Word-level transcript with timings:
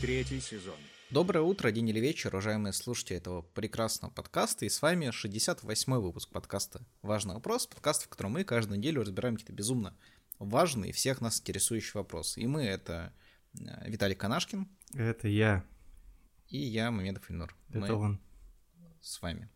Третий 0.00 0.40
сезон. 0.40 0.76
Доброе 1.10 1.42
утро, 1.42 1.70
день 1.70 1.90
или 1.90 2.00
вечер, 2.00 2.30
уважаемые 2.34 2.72
слушатели 2.72 3.18
этого 3.18 3.42
прекрасного 3.42 4.10
подкаста. 4.10 4.64
И 4.64 4.70
с 4.70 4.80
вами 4.80 5.08
68-й 5.08 6.00
выпуск 6.00 6.30
подкаста 6.30 6.80
«Важный 7.02 7.34
вопрос», 7.34 7.66
подкаст, 7.66 8.04
в 8.04 8.08
котором 8.08 8.32
мы 8.32 8.44
каждую 8.44 8.78
неделю 8.78 9.02
разбираем 9.02 9.34
какие-то 9.34 9.52
безумно 9.52 9.94
важные, 10.38 10.94
всех 10.94 11.20
нас 11.20 11.38
интересующие 11.40 12.00
вопросы. 12.00 12.40
И 12.40 12.46
мы— 12.46 12.62
это 12.64 13.12
э, 13.52 13.90
Виталий 13.90 14.14
Канашкин. 14.14 14.66
Это 14.94 15.28
я. 15.28 15.66
И 16.48 16.56
я, 16.56 16.90
Мамедов 16.90 17.30
Ильнур. 17.30 17.54
Это 17.68 17.78
мы 17.80 17.92
он. 17.92 18.20
С 19.02 19.20
вами. 19.20 19.50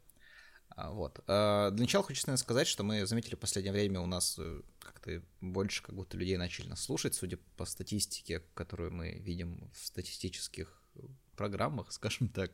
А, 0.77 0.91
Вот. 0.91 1.20
А, 1.27 1.70
Для 1.70 1.82
начала 1.84 2.04
хочется 2.04 2.29
наверное, 2.29 2.43
сказать, 2.43 2.66
что 2.66 2.82
мы 2.84 3.07
заметили 3.07 3.34
в 3.34 3.38
последнее 3.38 3.72
время 3.72 4.00
у 4.00 4.07
нас 4.07 4.36
э, 4.38 4.62
как-то 4.80 5.22
больше 5.40 5.82
как 5.82 5.95
будто 5.95 6.16
людей 6.16 6.36
начали 6.36 6.68
нас 6.68 6.80
слушать, 6.82 7.14
судя 7.14 7.39
по 7.57 7.64
статистике, 7.64 8.43
которую 8.54 8.93
мы 8.93 9.12
видим 9.18 9.71
в 9.72 9.86
статистических 9.86 10.81
программах, 11.36 11.93
скажем 11.93 12.29
так. 12.29 12.50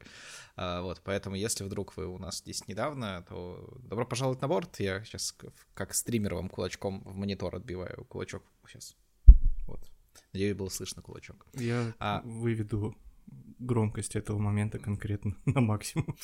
А, 0.56 0.82
Вот, 0.82 1.00
поэтому 1.04 1.36
если 1.36 1.64
вдруг 1.64 1.96
вы 1.96 2.06
у 2.06 2.18
нас 2.18 2.38
здесь 2.38 2.66
недавно, 2.68 3.24
то 3.28 3.78
добро 3.82 4.04
пожаловать 4.06 4.40
на 4.42 4.48
борт. 4.48 4.80
Я 4.80 5.02
сейчас 5.04 5.34
как 5.74 5.94
стример 5.94 6.34
вам 6.34 6.48
кулачком 6.48 7.02
в 7.04 7.14
монитор 7.14 7.56
отбиваю 7.56 8.04
кулачок. 8.06 8.42
Сейчас. 8.66 8.96
Вот. 9.66 9.80
Надеюсь, 10.32 10.56
было 10.56 10.68
слышно 10.68 11.02
кулачок. 11.02 11.46
Я 11.54 11.94
А- 11.98 12.20
выведу 12.24 12.94
громкость 13.58 14.16
этого 14.16 14.38
момента 14.38 14.78
конкретно 14.78 15.36
на 15.44 15.60
максимум. 15.60 16.16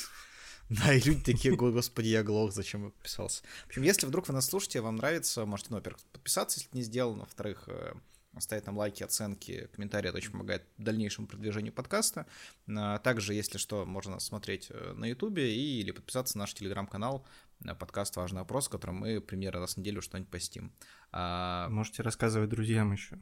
Да, 0.69 0.93
и 0.93 1.01
люди 1.01 1.23
такие, 1.23 1.55
«Го- 1.55 1.71
господи, 1.73 2.09
я 2.09 2.23
глох, 2.23 2.53
зачем 2.53 2.85
я 2.85 2.91
подписался. 2.91 3.43
В 3.65 3.67
общем, 3.69 3.83
если 3.83 4.07
вдруг 4.07 4.27
вы 4.29 4.35
нас 4.35 4.47
слушаете, 4.47 4.81
вам 4.81 4.97
нравится, 4.97 5.47
можете, 5.47 5.69
ну, 5.71 5.77
во-первых, 5.77 6.03
подписаться, 6.13 6.59
если 6.59 6.77
не 6.77 6.83
сделано, 6.83 7.21
во-вторых, 7.21 7.65
э, 7.69 7.95
оставить 8.37 8.67
нам 8.67 8.77
лайки, 8.77 9.03
оценки, 9.03 9.69
комментарии, 9.73 10.09
это 10.09 10.19
очень 10.19 10.33
помогает 10.33 10.65
дальнейшему 10.77 11.27
продвижению 11.27 11.73
подкаста. 11.73 12.27
А 12.69 12.99
Также, 12.99 13.35
если 13.35 13.59
что, 13.59 13.87
можно 13.87 14.19
смотреть 14.21 14.67
э, 14.71 14.93
на 14.95 15.07
ютубе 15.07 15.55
и 15.55 15.81
или 15.81 15.91
подписаться 15.93 16.37
на 16.37 16.43
наш 16.43 16.55
телеграм-канал, 16.55 17.27
э, 17.65 17.75
подкаст 17.75 18.17
«Важный 18.17 18.41
вопрос», 18.41 18.67
в 18.67 18.71
котором 18.71 18.97
мы 18.97 19.21
примерно 19.21 19.61
раз 19.61 19.75
в 19.75 19.77
неделю 19.79 20.03
что-нибудь 20.03 20.31
постим. 20.31 20.73
А, 21.13 21.69
Можете 21.71 22.03
рассказывать 22.03 22.51
друзьям 22.51 22.93
еще. 22.93 23.19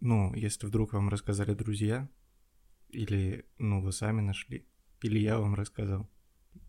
Ну, 0.00 0.34
если 0.34 0.66
вдруг 0.66 0.92
вам 0.92 1.08
рассказали 1.08 1.54
друзья, 1.54 2.08
или, 2.90 3.46
ну, 3.58 3.82
вы 3.82 3.92
сами 3.92 4.20
нашли, 4.20 4.66
или 5.02 5.18
я 5.18 5.38
вам 5.38 5.54
рассказал, 5.54 6.08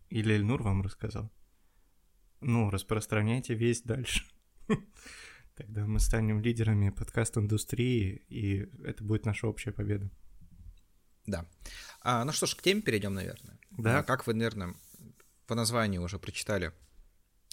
или 0.08 0.34
Эльнур 0.34 0.62
вам 0.62 0.82
рассказал. 0.82 1.30
Ну, 2.40 2.70
распространяйте 2.70 3.54
весь 3.54 3.82
дальше. 3.82 4.24
Тогда 5.54 5.86
мы 5.86 6.00
станем 6.00 6.40
лидерами 6.40 6.90
подкаст-индустрии, 6.90 8.24
и 8.28 8.68
это 8.84 9.04
будет 9.04 9.26
наша 9.26 9.46
общая 9.46 9.72
победа. 9.72 10.10
Да. 11.26 11.46
А, 12.00 12.24
ну 12.24 12.32
что 12.32 12.46
ж, 12.46 12.54
к 12.56 12.62
теме 12.62 12.80
перейдем, 12.80 13.14
наверное. 13.14 13.58
Да. 13.70 13.98
А, 13.98 14.02
Как 14.02 14.26
вы, 14.26 14.34
наверное, 14.34 14.74
по 15.46 15.54
названию 15.54 16.02
уже 16.02 16.18
прочитали, 16.18 16.72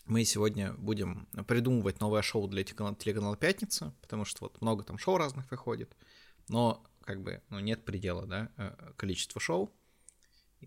мы 0.06 0.24
сегодня 0.24 0.74
будем 0.74 1.28
придумывать 1.48 2.00
новое 2.00 2.22
шоу 2.22 2.48
для 2.48 2.64
телеканала, 2.64 2.96
телеканала 2.96 3.36
«Пятница», 3.36 3.94
потому 4.02 4.24
что 4.24 4.46
вот 4.46 4.62
много 4.62 4.84
там 4.84 4.98
шоу 4.98 5.18
разных 5.18 5.52
выходит, 5.52 5.96
но 6.48 6.86
как 7.04 7.22
бы 7.22 7.42
ну, 7.50 7.60
нет 7.60 7.84
предела, 7.84 8.26
да, 8.26 8.50
э, 8.56 8.94
количества 8.96 9.42
шоу, 9.42 9.74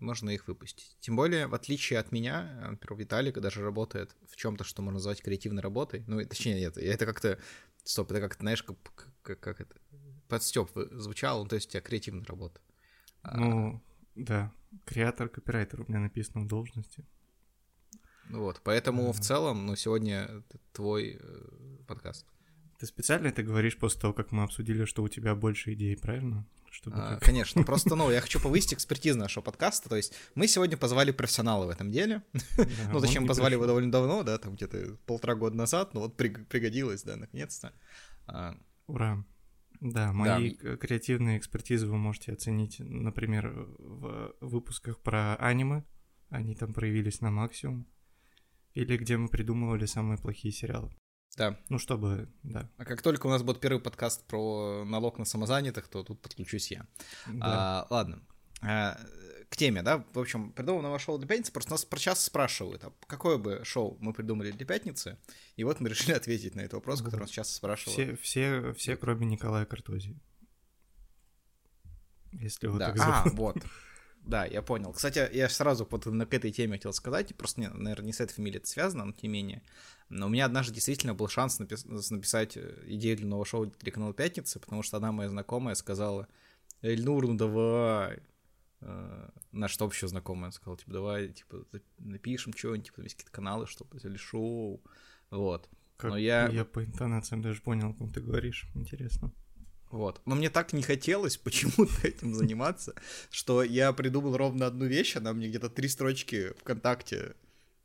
и 0.01 0.03
можно 0.03 0.29
их 0.31 0.47
выпустить. 0.47 0.97
Тем 0.99 1.15
более, 1.15 1.47
в 1.47 1.53
отличие 1.53 1.99
от 1.99 2.11
меня, 2.11 2.49
э, 2.63 2.71
например, 2.71 2.99
Виталик 2.99 3.39
даже 3.39 3.61
работает 3.63 4.15
в 4.27 4.35
чем-то, 4.35 4.63
что 4.63 4.81
можно 4.81 4.95
назвать 4.95 5.21
креативной 5.21 5.61
работой. 5.61 6.03
Ну, 6.07 6.25
точнее, 6.25 6.59
нет, 6.59 6.77
это 6.77 7.05
как-то... 7.05 7.39
Стоп, 7.83 8.11
это 8.11 8.19
как-то, 8.19 8.41
знаешь, 8.41 8.63
как, 8.63 8.77
как, 9.21 9.39
как 9.39 9.61
это... 9.61 9.75
Подстеп 10.27 10.69
звучало, 10.91 11.43
ну, 11.43 11.49
то 11.49 11.55
есть 11.55 11.67
у 11.67 11.71
тебя 11.71 11.81
креативная 11.81 12.25
работа. 12.25 12.61
А, 13.21 13.37
Ну, 13.37 13.83
да, 14.15 14.51
креатор-копирайтер 14.85 15.81
у 15.81 15.85
меня 15.87 15.99
написано 15.99 16.41
в 16.41 16.47
должности. 16.47 17.05
Вот, 18.29 18.61
поэтому 18.63 19.11
в 19.11 19.15
Ага. 19.15 19.21
целом, 19.21 19.65
ну, 19.65 19.75
сегодня 19.75 20.43
твой 20.73 21.19
э, 21.19 21.77
подкаст. 21.87 22.25
Ты 22.79 22.85
специально 22.85 23.27
это 23.27 23.43
говоришь 23.43 23.77
после 23.77 23.99
того, 23.99 24.13
как 24.13 24.31
мы 24.31 24.43
обсудили, 24.43 24.85
что 24.85 25.03
у 25.03 25.09
тебя 25.09 25.35
больше 25.35 25.73
идей, 25.73 25.97
правильно? 25.97 26.47
Чтобы 26.71 26.97
А, 26.97 27.19
Конечно, 27.19 27.63
просто, 27.65 27.95
ну, 27.95 28.09
я 28.09 28.21
хочу 28.21 28.39
повысить 28.39 28.73
экспертизу 28.73 29.19
нашего 29.19 29.43
подкаста, 29.43 29.89
то 29.89 29.97
есть 29.97 30.13
мы 30.35 30.47
сегодня 30.47 30.77
позвали 30.77 31.11
профессионала 31.11 31.65
в 31.65 31.69
этом 31.69 31.91
деле, 31.91 32.23
Да, 32.57 32.65
ну, 32.93 32.99
зачем 32.99 33.27
позвали 33.27 33.53
его 33.53 33.65
довольно 33.67 33.91
давно, 33.91 34.23
да, 34.23 34.37
там 34.37 34.55
где-то 34.55 34.97
полтора 35.05 35.35
года 35.35 35.55
назад, 35.57 35.93
но 35.93 35.99
вот 35.99 36.19
приг- 36.19 36.45
пригодилось, 36.45 37.03
да, 37.03 37.17
наконец-то. 37.17 37.73
А, 38.25 38.55
Ура. 38.87 39.23
Да, 39.81 40.13
мои 40.13 40.51
креативные 40.51 41.37
экспертизы 41.39 41.87
вы 41.87 41.97
можете 41.97 42.31
оценить, 42.31 42.79
например, 42.79 43.49
в 43.79 44.35
выпусках 44.39 44.99
про 44.99 45.35
аниме. 45.37 45.83
Они 46.29 46.55
там 46.55 46.73
проявились 46.73 47.19
на 47.19 47.31
максимум. 47.31 47.87
Или 48.73 48.95
где 48.95 49.17
мы 49.17 49.27
придумывали 49.27 49.85
самые 49.85 50.17
плохие 50.17 50.53
сериалы. 50.53 50.95
Да, 51.37 51.57
Ну, 51.69 51.79
чтобы, 51.79 52.27
да. 52.43 52.69
а 52.77 52.83
как 52.85 53.01
только 53.01 53.27
у 53.27 53.29
нас 53.29 53.41
будет 53.41 53.61
первый 53.61 53.79
подкаст 53.81 54.25
про 54.27 54.83
налог 54.85 55.17
на 55.17 55.25
самозанятых, 55.25 55.87
то 55.87 56.03
тут 56.03 56.21
подключусь 56.21 56.71
я. 56.71 56.85
да. 57.27 57.39
А, 57.41 57.87
ладно. 57.89 58.21
А, 58.61 58.97
к 59.49 59.55
теме, 59.57 59.81
да, 59.81 60.05
в 60.13 60.19
общем, 60.19 60.51
придумал 60.51 60.81
новое 60.81 60.99
шоу 60.99 61.17
для 61.17 61.27
пятницы, 61.27 61.51
просто 61.51 61.71
нас 61.71 61.83
про 61.85 61.99
час 61.99 62.23
спрашивают, 62.23 62.83
а 62.83 62.93
какое 63.07 63.37
бы 63.37 63.61
шоу 63.63 63.97
мы 64.01 64.13
придумали 64.13 64.51
для 64.51 64.65
пятницы, 64.65 65.17
и 65.55 65.63
вот 65.63 65.79
мы 65.79 65.89
решили 65.89 66.13
ответить 66.13 66.53
на 66.55 66.61
этот 66.61 66.73
вопрос, 66.73 66.99
который 66.99 67.15
Вот. 67.15 67.21
нас 67.21 67.29
часто 67.31 67.53
спрашивал. 67.55 67.93
все, 67.93 68.15
все, 68.17 68.73
все, 68.73 68.97
кроме 68.97 69.25
Николая 69.25 69.65
Картози. 69.65 70.17
Если 72.33 72.67
вот 72.67 72.79
да. 72.79 72.91
так 72.93 72.99
А, 73.01 73.23
зовут. 73.23 73.33
вот. 73.37 73.57
Да, 74.23 74.45
я 74.45 74.61
понял. 74.61 74.93
Кстати, 74.93 75.27
я 75.33 75.49
сразу 75.49 75.87
вот 75.89 76.03
к 76.05 76.33
этой 76.33 76.51
теме 76.51 76.73
хотел 76.73 76.93
сказать, 76.93 77.35
просто, 77.35 77.61
не, 77.61 77.69
наверное, 77.69 78.05
не 78.07 78.13
с 78.13 78.21
этой 78.21 78.33
фамилией 78.33 78.59
это 78.59 78.67
связано, 78.67 79.05
но 79.05 79.11
тем 79.13 79.31
не 79.31 79.41
менее. 79.41 79.63
Но 80.09 80.27
у 80.27 80.29
меня 80.29 80.45
однажды 80.45 80.73
действительно 80.73 81.13
был 81.15 81.27
шанс 81.27 81.59
напис- 81.59 81.85
написать 82.11 82.55
э, 82.55 82.83
идею 82.85 83.17
для 83.17 83.27
нового 83.27 83.45
шоу 83.45 83.65
для 83.65 83.79
телеканала 83.79 84.13
«Пятница», 84.13 84.59
потому 84.59 84.83
что 84.83 84.97
одна 84.97 85.11
моя 85.11 85.29
знакомая 85.29 85.73
сказала, 85.75 86.27
Эльнур, 86.81 87.27
ну 87.27 87.35
давай. 87.35 88.19
Э, 88.81 89.29
Наша 89.51 89.83
общая 89.83 90.07
знакомая 90.07 90.51
сказала, 90.51 90.77
типа, 90.77 90.91
давай, 90.91 91.29
типа, 91.29 91.65
напишем 91.97 92.53
что-нибудь, 92.53 92.85
типа, 92.87 93.01
есть 93.01 93.15
какие-то 93.15 93.31
каналы, 93.35 93.67
чтобы 93.67 93.97
взяли 93.97 94.17
шоу. 94.17 94.81
Вот. 95.29 95.69
Как- 95.97 96.11
но 96.11 96.17
я- 96.17 96.47
я 96.49 96.65
по 96.65 96.83
интонациям 96.83 97.41
даже 97.41 97.61
понял, 97.61 97.89
о 97.89 97.93
ком 97.93 98.09
ты 98.09 98.21
говоришь. 98.21 98.67
Интересно. 98.75 99.31
Вот. 99.91 100.21
Но 100.25 100.35
мне 100.35 100.49
так 100.49 100.73
не 100.73 100.81
хотелось 100.81 101.37
почему-то 101.43 102.07
этим 102.07 102.33
заниматься, 102.33 102.93
что 103.29 103.63
я 103.63 103.93
придумал 103.93 104.37
ровно 104.37 104.65
одну 104.65 104.85
вещь, 104.85 105.15
она 105.15 105.33
мне 105.33 105.49
где-то 105.49 105.69
три 105.69 105.87
строчки 105.87 106.53
ВКонтакте 106.59 107.35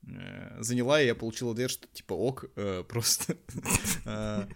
э, 0.06 0.56
заняла, 0.61 1.00
и 1.00 1.06
я 1.06 1.15
получил 1.15 1.50
ответ, 1.50 1.71
что 1.71 1.87
типа 1.89 2.15
ок, 2.15 2.45
э, 2.56 2.84
просто. 2.89 3.37
Э, 4.05 4.47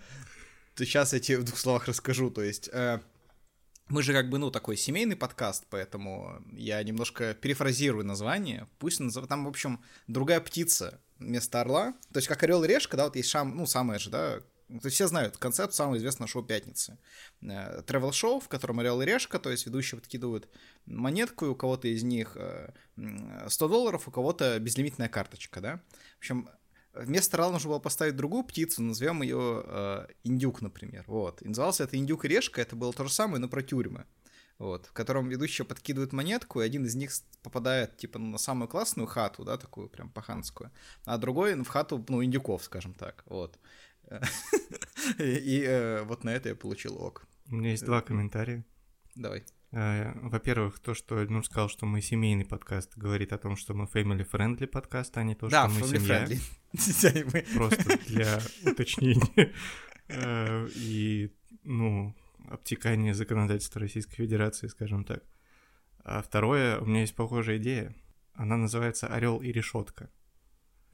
То 0.75 0.87
сейчас 0.87 1.13
я 1.13 1.21
тебе 1.21 1.39
в 1.39 1.45
двух 1.45 1.59
словах 1.59 1.89
расскажу. 1.89 2.31
То 2.31 2.43
есть 2.43 2.71
э, 2.73 3.01
мы 3.89 4.03
же 4.03 4.13
как 4.13 4.31
бы, 4.31 4.39
ну, 4.39 4.51
такой 4.51 4.77
семейный 4.77 5.17
подкаст, 5.17 5.67
поэтому 5.69 6.41
я 6.53 6.83
немножко 6.83 7.35
перефразирую 7.35 8.07
название. 8.07 8.69
Пусть 8.79 9.01
назов... 9.01 9.27
там, 9.27 9.45
в 9.45 9.49
общем, 9.49 9.83
другая 10.07 10.41
птица 10.41 11.01
вместо 11.19 11.61
орла. 11.61 11.95
То 12.13 12.19
есть 12.19 12.29
как 12.29 12.43
орел 12.45 12.63
и 12.63 12.69
решка, 12.69 12.97
да, 12.97 13.05
вот 13.05 13.17
есть 13.17 13.29
шам, 13.29 13.57
ну, 13.57 13.67
самое 13.67 13.99
же, 13.99 14.11
да, 14.11 14.41
то 14.79 14.87
есть 14.87 14.95
все 14.95 15.09
знают 15.09 15.37
концепт 15.37 15.75
самого 15.75 15.97
известного 15.97 16.29
шоу 16.29 16.45
«Пятницы». 16.45 16.99
Тревел-шоу, 17.41 18.41
в 18.41 18.49
котором 18.49 18.81
орел 18.81 19.01
и 19.03 19.05
решка, 19.05 19.39
то 19.39 19.51
есть 19.51 19.67
ведущие 19.67 19.99
подкидывают 19.99 20.49
монетку, 20.87 21.47
и 21.47 21.49
у 21.49 21.57
кого-то 21.57 21.89
из 21.89 22.03
них 22.05 22.37
э, 22.37 22.73
м, 22.97 23.49
100 23.49 23.69
долларов, 23.69 24.07
у 24.07 24.11
кого-то 24.11 24.59
безлимитная 24.61 25.09
карточка, 25.09 25.61
да. 25.61 25.81
В 26.17 26.19
общем, 26.19 26.49
вместо 26.95 27.37
орла 27.37 27.53
нужно 27.53 27.71
было 27.71 27.79
поставить 27.79 28.17
другую 28.17 28.45
птицу, 28.45 28.83
назовем 28.83 29.23
ее 29.23 29.63
э, 29.65 30.07
индюк, 30.25 30.63
например. 30.63 31.05
Вот. 31.07 31.43
И 31.43 31.49
назывался 31.49 31.85
это 31.85 31.97
индюк 31.97 32.25
и 32.25 32.29
решка, 32.29 32.61
это 32.61 32.77
было 32.77 32.93
то 32.93 33.05
же 33.05 33.13
самое, 33.13 33.41
но 33.41 33.49
про 33.49 33.63
тюрьмы. 33.63 34.07
Вот, 34.59 34.85
в 34.89 34.93
котором 34.93 35.31
ведущий 35.31 35.63
подкидывает 35.63 36.13
монетку, 36.13 36.61
и 36.61 36.65
один 36.67 36.85
из 36.85 36.95
них 36.95 37.11
попадает, 37.43 37.97
типа, 37.97 38.19
на 38.19 38.37
самую 38.37 38.69
классную 38.69 39.07
хату, 39.07 39.43
да, 39.43 39.57
такую 39.57 39.89
прям 39.89 40.11
паханскую, 40.11 40.71
а 41.07 41.17
другой 41.17 41.55
в 41.55 41.67
хату, 41.67 42.05
ну, 42.09 42.23
индюков, 42.23 42.63
скажем 42.65 42.93
так, 42.93 43.25
вот. 43.25 43.59
И 45.19 45.65
э, 45.67 46.03
вот 46.05 46.25
на 46.25 46.31
это 46.31 46.49
я 46.51 46.55
получил 46.55 46.97
ок. 47.01 47.27
У 47.51 47.57
меня 47.57 47.71
есть 47.71 47.85
два 47.85 48.01
комментария. 48.01 48.65
Давай. 49.15 49.45
Э, 49.73 50.13
Во-первых, 50.29 50.79
то, 50.81 50.95
что 50.95 51.19
Эльнур 51.21 51.45
сказал, 51.45 51.69
что 51.69 51.87
мы 51.87 52.01
семейный 52.01 52.45
подкаст, 52.45 52.97
говорит 52.97 53.33
о 53.33 53.39
том, 53.39 53.57
что 53.57 53.75
мы 53.75 53.85
family-friendly 53.87 54.67
подкаст, 54.67 55.17
а 55.19 55.23
не 55.25 55.35
то, 55.35 55.49
Да, 55.49 55.69
что 55.69 55.79
мы 55.81 55.87
family 55.87 55.99
семья. 56.01 56.25
friendly. 56.25 56.41
Мы- 57.33 57.43
Просто 57.57 57.99
для 58.07 58.41
уточнения. 58.71 59.53
Э, 60.09 60.69
И, 60.75 61.33
ну, 61.65 62.15
обтекание 62.49 63.15
законодательства 63.15 63.81
Российской 63.81 64.17
Федерации, 64.17 64.67
скажем 64.69 65.05
так. 65.05 65.23
А 66.05 66.23
второе, 66.23 66.79
у 66.79 66.87
меня 66.87 67.01
есть 67.03 67.15
похожая 67.15 67.59
идея. 67.59 67.95
Она 68.35 68.57
называется 68.57 69.07
«Орел 69.09 69.41
и 69.43 69.53
решетка». 69.53 70.09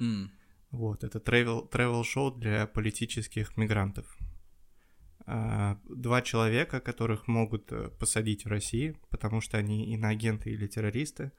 М. 0.00 0.30
Вот, 0.70 1.04
это 1.04 1.18
travel, 1.18 1.70
travel 1.70 2.04
шоу 2.04 2.30
для 2.32 2.66
политических 2.66 3.56
мигрантов. 3.56 4.16
А, 5.28 5.80
два 5.88 6.22
человека, 6.22 6.80
которых 6.80 7.26
могут 7.26 7.72
э, 7.72 7.88
посадить 7.98 8.44
в 8.44 8.48
России, 8.48 8.96
потому 9.10 9.40
что 9.40 9.58
они 9.58 9.92
иноагенты 9.92 10.50
или 10.50 10.68
террористы, 10.68 11.32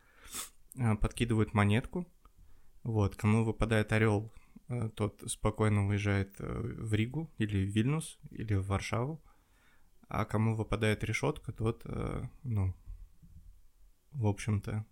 а, 0.77 0.97
подкидывают 0.97 1.53
монетку. 1.53 2.06
Вот, 2.83 3.15
кому 3.15 3.45
выпадает 3.45 3.94
орел, 3.94 4.33
э, 4.68 4.89
тот 4.94 5.24
спокойно 5.27 5.88
уезжает 5.88 6.35
э, 6.39 6.45
в 6.45 6.94
Ригу 6.94 7.31
или 7.38 7.65
в 7.65 7.69
Вильнюс 7.69 8.19
или 8.31 8.56
в 8.56 8.68
Варшаву. 8.68 9.23
А 10.09 10.25
кому 10.25 10.56
выпадает 10.56 11.03
решетка, 11.03 11.51
тот, 11.51 11.83
ну, 12.44 12.73
в 14.12 14.25
общем-то, 14.25 14.85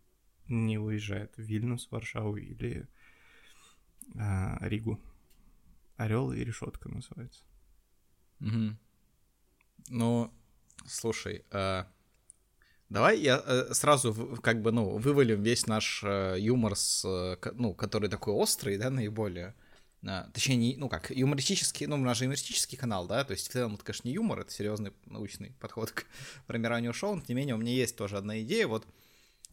не 0.50 0.78
уезжает 0.78 1.38
в 1.38 1.42
Вильнюс, 1.42 1.90
Варшаву 1.90 2.36
или 2.36 2.90
а, 4.18 4.58
Ригу. 4.62 5.00
Орел 5.98 6.32
и 6.34 6.44
решетка 6.44 6.90
называется. 6.90 7.44
Угу. 8.42 8.78
Ну, 9.90 10.32
слушай, 10.86 11.46
а... 11.52 11.88
давай 12.90 13.20
я 13.20 13.42
э, 13.46 13.74
сразу 13.74 14.14
как 14.42 14.62
бы, 14.62 14.72
ну, 14.72 14.98
вывалим 14.98 15.42
весь 15.42 15.68
наш 15.68 16.04
э, 16.04 16.36
юмор, 16.40 16.76
с, 16.76 17.06
э, 17.06 17.38
ну, 17.54 17.74
который 17.74 18.10
такой 18.10 18.34
острый, 18.34 18.78
да, 18.78 18.90
наиболее. 18.90 19.56
А, 20.08 20.30
точнее, 20.34 20.58
не, 20.58 20.76
ну 20.78 20.88
как, 20.88 21.10
юмористический, 21.10 21.88
ну, 21.88 21.96
у 21.96 22.00
нас 22.00 22.18
же 22.18 22.26
юмористический 22.26 22.78
канал, 22.78 23.08
да, 23.08 23.24
то 23.24 23.32
есть 23.32 23.48
в 23.48 23.52
целом 23.52 23.76
это, 23.76 23.84
конечно, 23.84 24.08
не 24.08 24.14
юмор, 24.14 24.42
это 24.42 24.52
серьезный 24.52 24.94
научный 25.06 25.52
подход 25.60 25.92
к 25.92 26.06
формированию 26.48 26.94
шоу, 26.94 27.16
но 27.16 27.22
тем 27.22 27.36
не 27.36 27.42
менее 27.42 27.56
у 27.56 27.58
меня 27.58 27.72
есть 27.72 27.96
тоже 27.96 28.18
одна 28.18 28.40
идея, 28.42 28.68
вот, 28.68 28.86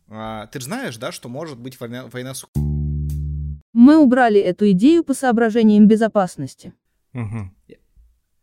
а, 0.08 0.46
ты 0.48 0.60
же 0.60 0.66
знаешь, 0.66 0.96
да, 0.98 1.10
что 1.10 1.30
может 1.30 1.58
быть 1.58 1.80
война, 1.80 2.06
война 2.06 2.34
с 2.34 2.44
мы 3.72 3.96
убрали 3.96 4.40
эту 4.40 4.70
идею 4.72 5.04
по 5.04 5.14
соображениям 5.14 5.88
безопасности. 5.88 6.74
Угу. 7.14 7.50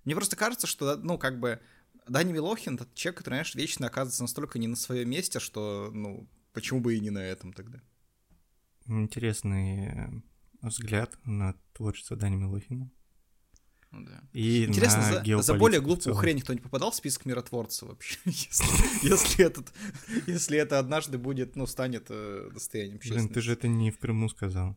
Мне 0.06 0.16
просто 0.16 0.36
кажется, 0.36 0.68
что, 0.68 0.96
ну, 0.98 1.18
как 1.18 1.40
бы, 1.40 1.60
Дани 2.08 2.34
Милохин, 2.34 2.76
этот 2.76 2.94
человек, 2.96 3.20
который, 3.20 3.36
знаешь, 3.36 3.56
вечно 3.56 3.88
оказывается 3.88 4.24
настолько 4.24 4.58
не 4.58 4.68
на 4.68 4.76
своем 4.76 5.10
месте, 5.10 5.40
что, 5.40 5.92
ну, 5.94 6.28
почему 6.54 6.80
бы 6.80 6.96
и 6.96 7.00
не 7.00 7.12
на 7.12 7.20
этом 7.20 7.54
тогда? 7.54 7.82
Интересный 8.88 9.88
э, 9.88 10.10
взгляд 10.62 11.16
на 11.26 11.56
творчество 11.74 12.18
Дани 12.18 12.36
Милохина. 12.36 12.90
Ну, 13.92 14.06
да. 14.06 14.24
И 14.34 14.66
Интересно, 14.66 15.02
за, 15.02 15.42
за 15.42 15.54
более 15.56 15.82
глупую 15.82 16.16
хрень 16.16 16.38
никто 16.38 16.54
не 16.54 16.60
попадал 16.60 16.92
в 16.92 16.96
список 16.96 17.26
миротворцев 17.26 17.90
вообще? 17.90 18.20
если, 18.26 19.08
если, 19.08 19.46
этот, 19.46 19.72
если 20.28 20.58
это 20.58 20.80
однажды 20.80 21.18
будет, 21.18 21.56
ну, 21.56 21.66
станет 21.66 22.08
э, 22.10 22.50
достоянием 22.54 23.00
Блин, 23.00 23.30
ты 23.30 23.42
же 23.42 23.54
это 23.54 23.68
не 23.68 23.92
в 23.92 24.00
Крыму 24.00 24.30
сказал. 24.30 24.76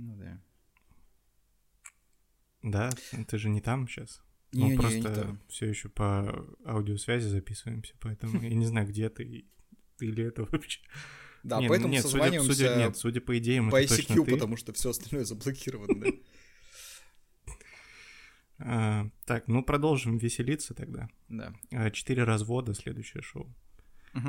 Ну 0.00 0.16
да. 0.16 0.40
Да, 2.62 2.90
ты 3.26 3.38
же 3.38 3.48
не 3.48 3.60
там 3.60 3.88
сейчас. 3.88 4.22
Не, 4.52 4.64
Мы 4.64 4.70
не, 4.70 4.76
просто 4.76 5.38
все 5.48 5.66
еще 5.66 5.88
по 5.88 6.44
аудиосвязи 6.64 7.28
записываемся, 7.28 7.94
поэтому 8.00 8.42
я 8.42 8.54
не 8.54 8.66
знаю, 8.66 8.88
где 8.88 9.08
ты, 9.08 9.44
ты 9.96 10.06
или 10.06 10.24
это 10.24 10.44
вообще. 10.50 10.80
Да, 11.42 11.60
нет, 11.60 11.68
поэтому 11.68 11.92
нет, 11.92 12.02
созваниваемся 12.02 12.52
судя, 12.52 12.68
судя, 12.68 12.78
нет, 12.78 12.96
судя 12.96 13.20
по 13.20 13.38
идеям, 13.38 13.70
по 13.70 13.82
ICQ, 13.82 14.30
потому 14.30 14.56
что 14.56 14.72
все 14.72 14.90
остальное 14.90 15.24
заблокировано, 15.24 16.00
да. 16.00 16.10
А, 18.62 19.08
так, 19.24 19.48
ну 19.48 19.62
продолжим 19.62 20.18
веселиться 20.18 20.74
тогда. 20.74 21.08
Да. 21.30 21.54
А, 21.70 21.90
четыре 21.90 22.24
развода, 22.24 22.74
следующее 22.74 23.22
шоу. 23.22 23.50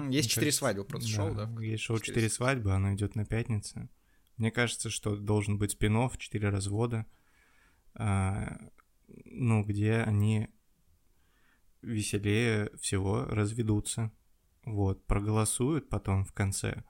Есть 0.09 0.29
четыре 0.29 0.53
свадьбы, 0.53 0.85
просто 0.85 1.09
да, 1.09 1.15
шоу, 1.15 1.35
да? 1.35 1.61
Есть 1.61 1.83
шоу 1.83 1.99
«Четыре 1.99 2.29
свадьбы», 2.29 2.71
оно 2.71 2.93
идет 2.93 3.15
на 3.15 3.25
пятнице. 3.25 3.89
Мне 4.41 4.49
кажется, 4.49 4.89
что 4.89 5.15
должен 5.15 5.59
быть 5.59 5.73
спин 5.73 6.09
«Четыре 6.17 6.49
развода», 6.49 7.05
а, 7.93 8.57
ну, 9.07 9.63
где 9.63 9.97
они 9.97 10.49
веселее 11.83 12.71
всего 12.79 13.25
разведутся. 13.25 14.11
Вот, 14.65 15.05
проголосуют 15.05 15.89
потом 15.89 16.25
в 16.25 16.33
конце, 16.33 16.83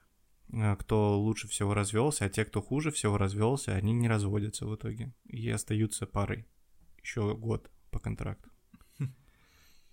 а, 0.53 0.77
кто 0.77 1.19
лучше 1.19 1.49
всего 1.49 1.73
развелся, 1.73 2.23
а 2.23 2.29
те, 2.29 2.45
кто 2.45 2.61
хуже 2.61 2.89
всего 2.89 3.17
развелся, 3.17 3.75
они 3.75 3.91
не 3.91 4.07
разводятся 4.07 4.65
в 4.65 4.73
итоге 4.73 5.13
и 5.25 5.49
остаются 5.49 6.07
парой 6.07 6.47
еще 7.03 7.35
год 7.35 7.69
по 7.89 7.99
контракту. 7.99 8.49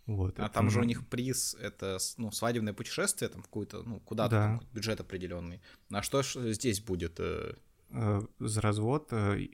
Вот, 0.08 0.40
а 0.40 0.48
там 0.48 0.70
же 0.70 0.80
у 0.80 0.84
них 0.84 1.06
приз 1.06 1.54
это 1.60 1.98
ну, 2.16 2.32
свадебное 2.32 2.72
путешествие, 2.72 3.28
там 3.28 3.42
какую-то, 3.42 3.82
ну, 3.82 4.00
куда-то 4.00 4.30
да. 4.30 4.46
там, 4.58 4.66
бюджет 4.72 5.00
определенный. 5.00 5.60
А 5.92 6.00
что 6.00 6.22
ж 6.22 6.54
здесь 6.54 6.80
будет? 6.80 7.20
Э? 7.20 7.52
Э, 7.90 8.22
за 8.38 8.60
развод, 8.62 9.08
э, 9.10 9.46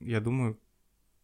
я 0.00 0.20
думаю, 0.20 0.60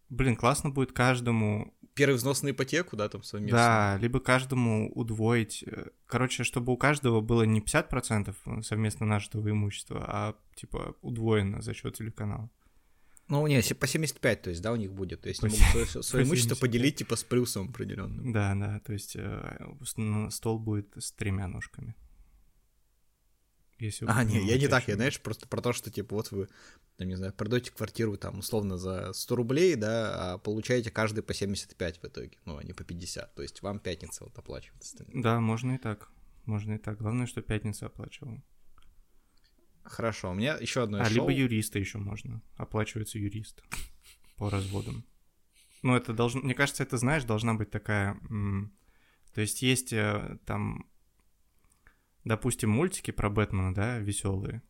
блин, 0.08 0.36
классно 0.36 0.70
будет 0.70 0.92
каждому... 0.92 1.74
Первый 1.92 2.14
взнос 2.14 2.42
на 2.42 2.52
ипотеку, 2.52 2.96
да, 2.96 3.10
там 3.10 3.22
совместно? 3.24 3.58
Да, 3.58 3.98
либо 4.00 4.20
каждому 4.20 4.90
удвоить. 4.94 5.66
Короче, 6.06 6.42
чтобы 6.44 6.72
у 6.72 6.78
каждого 6.78 7.20
было 7.20 7.42
не 7.42 7.60
50% 7.60 8.62
совместно 8.62 9.04
нажитого 9.04 9.50
имущества, 9.50 10.02
а 10.08 10.34
типа 10.54 10.96
удвоено 11.02 11.60
за 11.60 11.74
счет 11.74 11.94
телеканала. 11.94 12.48
Ну, 13.28 13.46
не, 13.46 13.60
по 13.74 13.86
75, 13.86 14.42
то 14.42 14.50
есть, 14.50 14.62
да, 14.62 14.72
у 14.72 14.76
них 14.76 14.92
будет. 14.92 15.20
То 15.20 15.28
есть, 15.28 15.44
они 15.44 15.58
могут 15.58 15.88
свое, 15.88 16.02
свое 16.02 16.24
имущество 16.24 16.56
поделить, 16.56 16.96
типа, 16.96 17.16
с 17.16 17.24
плюсом 17.24 17.68
определенным. 17.68 18.32
Да, 18.32 18.54
да, 18.54 18.80
то 18.80 18.92
есть, 18.92 19.16
э, 19.16 20.30
стол 20.30 20.58
будет 20.58 20.88
с 20.96 21.12
тремя 21.12 21.46
ножками. 21.46 21.94
Если 23.78 24.06
а, 24.08 24.24
не, 24.24 24.44
я 24.44 24.58
не 24.58 24.66
так, 24.66 24.88
я, 24.88 24.96
знаешь, 24.96 25.20
просто 25.20 25.46
про 25.46 25.60
то, 25.60 25.72
что, 25.72 25.90
типа, 25.90 26.16
вот 26.16 26.32
вы, 26.32 26.48
там, 26.96 27.06
не 27.06 27.14
знаю, 27.16 27.32
продаете 27.32 27.70
квартиру, 27.70 28.16
там, 28.16 28.40
условно, 28.40 28.76
за 28.76 29.12
100 29.12 29.36
рублей, 29.36 29.76
да, 29.76 30.34
а 30.34 30.38
получаете 30.38 30.90
каждый 30.90 31.22
по 31.22 31.32
75 31.32 32.02
в 32.02 32.04
итоге, 32.04 32.38
ну, 32.44 32.56
а 32.56 32.64
не 32.64 32.72
по 32.72 32.82
50, 32.82 33.34
то 33.34 33.42
есть 33.42 33.62
вам 33.62 33.78
пятница 33.78 34.24
вот 34.24 34.36
оплачивает. 34.36 34.82
Да, 35.14 35.38
можно 35.38 35.74
и 35.76 35.78
так, 35.78 36.10
можно 36.44 36.72
и 36.72 36.78
так, 36.78 36.98
главное, 36.98 37.26
что 37.26 37.40
пятница 37.40 37.86
оплачивала. 37.86 38.42
Хорошо, 39.88 40.30
у 40.30 40.34
меня 40.34 40.56
еще 40.56 40.82
одно 40.82 41.00
а, 41.00 41.04
шоу. 41.04 41.14
либо 41.14 41.32
юриста 41.32 41.78
еще 41.78 41.98
можно. 41.98 42.42
Оплачивается 42.56 43.18
юрист 43.18 43.62
по 44.36 44.50
разводам. 44.50 45.04
Ну, 45.82 45.96
это 45.96 46.12
должно... 46.12 46.42
Мне 46.42 46.54
кажется, 46.54 46.82
это, 46.82 46.96
знаешь, 46.96 47.24
должна 47.24 47.54
быть 47.54 47.70
такая... 47.70 48.20
То 49.34 49.40
есть 49.40 49.62
есть 49.62 49.92
э, 49.92 50.38
там, 50.46 50.90
допустим, 52.24 52.70
мультики 52.70 53.10
про 53.12 53.30
Бэтмена, 53.30 53.74
да, 53.74 53.98
веселые. 53.98 54.62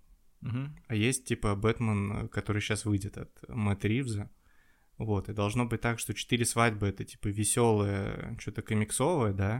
Угу. 0.42 0.58
А 0.88 0.94
есть, 0.94 1.24
типа, 1.24 1.54
Бэтмен, 1.54 2.28
который 2.28 2.60
сейчас 2.60 2.84
выйдет 2.84 3.16
от 3.16 3.30
Мэтта 3.48 3.88
Ривза. 3.88 4.30
Вот, 4.98 5.28
и 5.28 5.32
должно 5.32 5.64
быть 5.64 5.80
так, 5.80 5.98
что 6.00 6.12
четыре 6.12 6.44
свадьбы— 6.44 6.86
это, 6.88 7.04
типа, 7.04 7.28
веселое, 7.28 8.36
что-то 8.38 8.62
комиксовое, 8.62 9.32
да, 9.32 9.58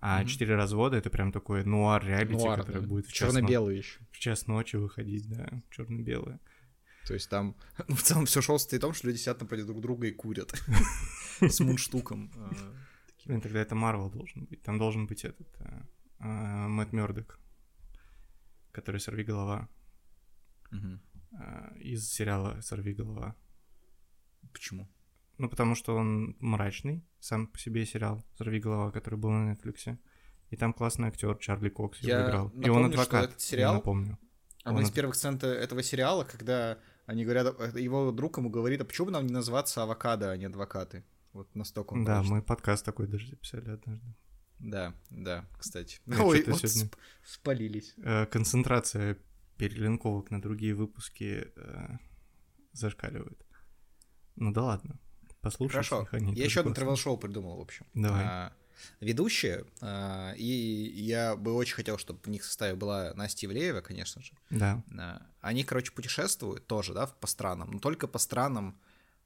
а 0.00 0.24
четыре 0.24 0.54
mm-hmm. 0.54 0.56
развода 0.56 0.96
это 0.96 1.10
прям 1.10 1.32
такой 1.32 1.64
нуар 1.64 2.04
реалити, 2.04 2.44
нуар, 2.44 2.60
который 2.60 2.82
да. 2.82 2.86
будет 2.88 3.06
в 3.06 3.12
черно-белый 3.12 3.74
но... 3.74 3.78
еще. 3.78 4.00
В 4.12 4.18
час 4.18 4.46
ночи 4.46 4.76
выходить, 4.76 5.28
да, 5.28 5.62
черно-белое. 5.70 6.40
То 7.06 7.14
есть 7.14 7.30
там 7.30 7.56
ну, 7.88 7.94
в 7.94 8.02
целом 8.02 8.26
все 8.26 8.42
шоу 8.42 8.58
состоит 8.58 8.82
в 8.82 8.86
том, 8.86 8.92
что 8.94 9.06
люди 9.06 9.16
сидят 9.16 9.40
напротив 9.40 9.66
друг 9.66 9.80
друга 9.80 10.06
и 10.06 10.12
курят 10.12 10.52
с 11.40 11.60
мундштуком. 11.60 12.30
А, 12.36 13.40
тогда 13.40 13.60
это 13.60 13.74
Марвел 13.74 14.10
должен 14.10 14.44
быть. 14.44 14.62
Там 14.62 14.78
должен 14.78 15.06
быть 15.06 15.24
этот 15.24 15.48
а, 15.60 15.86
а, 16.18 16.68
Мэтт 16.68 16.92
Мёрдок, 16.92 17.40
который 18.72 19.00
«Сорви 19.00 19.24
голова». 19.24 19.68
Из 21.80 22.10
сериала 22.10 22.60
«Сорви 22.60 22.92
голова». 22.92 23.34
Почему? 24.52 24.86
Ну, 25.38 25.48
потому 25.48 25.76
что 25.76 25.94
он 25.94 26.36
мрачный, 26.40 27.04
сам 27.20 27.46
по 27.46 27.58
себе 27.58 27.86
сериал 27.86 28.24
«Взорви 28.34 28.58
голова», 28.58 28.90
который 28.90 29.14
был 29.14 29.30
на 29.30 29.52
Netflix. 29.52 29.96
И 30.50 30.56
там 30.56 30.72
классный 30.72 31.08
актер 31.08 31.36
Чарли 31.38 31.68
Кокс 31.68 32.00
его 32.00 32.10
я 32.10 32.24
играл. 32.26 32.44
Напомню, 32.46 32.66
и 32.66 32.70
он 32.70 32.84
адвокат, 32.86 33.06
что 33.06 33.30
этот 33.30 33.40
сериал, 33.40 33.72
я 33.72 33.76
напомню. 33.76 34.18
Одна 34.64 34.82
из 34.82 34.90
первых 34.90 35.14
сцен 35.14 35.36
этого 35.36 35.82
сериала, 35.82 36.24
когда 36.24 36.78
они 37.06 37.24
говорят, 37.24 37.54
э, 37.58 37.80
его 37.80 38.10
друг 38.10 38.38
ему 38.38 38.50
говорит, 38.50 38.80
а 38.80 38.84
почему 38.84 39.06
бы 39.06 39.12
нам 39.12 39.26
не 39.26 39.32
называться 39.32 39.82
авокадо, 39.82 40.30
а 40.32 40.36
не 40.36 40.46
адвокаты? 40.46 41.04
Вот 41.32 41.54
настолько 41.54 41.92
он 41.92 42.04
Да, 42.04 42.16
мрачный. 42.16 42.36
мы 42.36 42.42
подкаст 42.42 42.84
такой 42.84 43.06
даже 43.06 43.28
записали 43.28 43.70
однажды. 43.70 44.14
Да, 44.58 44.94
да, 45.10 45.48
кстати. 45.56 46.00
Я 46.06 46.24
Ой, 46.24 46.42
вот 46.46 46.58
сегодня... 46.58 46.90
спалились. 47.24 47.94
Э, 47.98 48.26
концентрация 48.26 49.18
перелинковок 49.56 50.32
на 50.32 50.42
другие 50.42 50.74
выпуски 50.74 51.46
э, 51.54 51.98
зашкаливает. 52.72 53.46
Ну 54.34 54.52
да 54.52 54.62
ладно 54.62 54.98
послушать. 55.40 55.72
Хорошо. 55.72 56.08
Я 56.12 56.44
еще 56.44 56.60
одно 56.60 56.74
тревел-шоу 56.74 57.16
придумал, 57.16 57.56
в 57.56 57.60
общем. 57.60 57.86
Давай. 57.94 58.24
А, 58.24 58.52
ведущие, 59.00 59.64
а, 59.80 60.32
и 60.36 60.44
я 60.44 61.36
бы 61.36 61.54
очень 61.54 61.74
хотел, 61.74 61.98
чтобы 61.98 62.20
в 62.22 62.28
них 62.28 62.42
в 62.42 62.46
составе 62.46 62.74
была 62.74 63.12
Настя 63.14 63.46
Ивлеева, 63.46 63.80
конечно 63.80 64.22
же. 64.22 64.32
Да. 64.50 64.82
А, 64.98 65.22
они, 65.40 65.64
короче, 65.64 65.92
путешествуют 65.92 66.66
тоже, 66.66 66.94
да, 66.94 67.06
по 67.06 67.26
странам, 67.26 67.70
но 67.72 67.78
только 67.78 68.06
по 68.06 68.18
странам, 68.18 68.78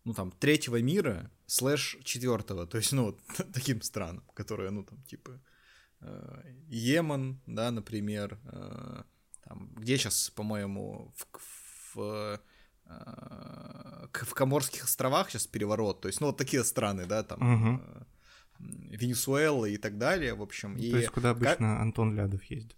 ну, 0.05 0.15
там, 0.15 0.33
третьего 0.33 0.81
мира 0.81 1.31
слэш 1.47 1.99
четвертого, 2.05 2.67
то 2.67 2.79
есть, 2.79 2.93
ну, 2.93 3.17
таким 3.53 3.83
странам, 3.83 4.25
которые, 4.35 4.71
ну, 4.71 4.85
там, 4.85 5.03
типа, 5.05 5.41
э, 6.01 6.43
Йемен, 6.69 7.41
да, 7.47 7.71
например, 7.71 8.39
э, 8.45 9.03
там, 9.45 9.71
где 9.77 9.97
сейчас, 9.97 10.31
по-моему, 10.31 11.13
в, 11.17 11.39
в 11.95 12.41
в 12.85 13.22
Коморских 14.13 14.85
островах 14.85 15.31
сейчас 15.31 15.47
переворот, 15.47 16.01
то 16.01 16.09
есть, 16.09 16.21
ну, 16.21 16.29
вот 16.29 16.37
такие 16.37 16.65
страны, 16.65 17.07
да, 17.07 17.23
там, 17.23 17.41
угу. 17.41 17.83
Венесуэлы 18.59 19.73
и 19.73 19.77
так 19.77 19.99
далее, 19.99 20.35
в 20.35 20.43
общем. 20.43 20.77
И 20.77 20.91
То 20.91 20.99
есть 20.99 21.11
куда 21.11 21.31
обычно 21.31 21.81
Антон 21.81 22.15
Лядов 22.15 22.45
ездит. 22.45 22.77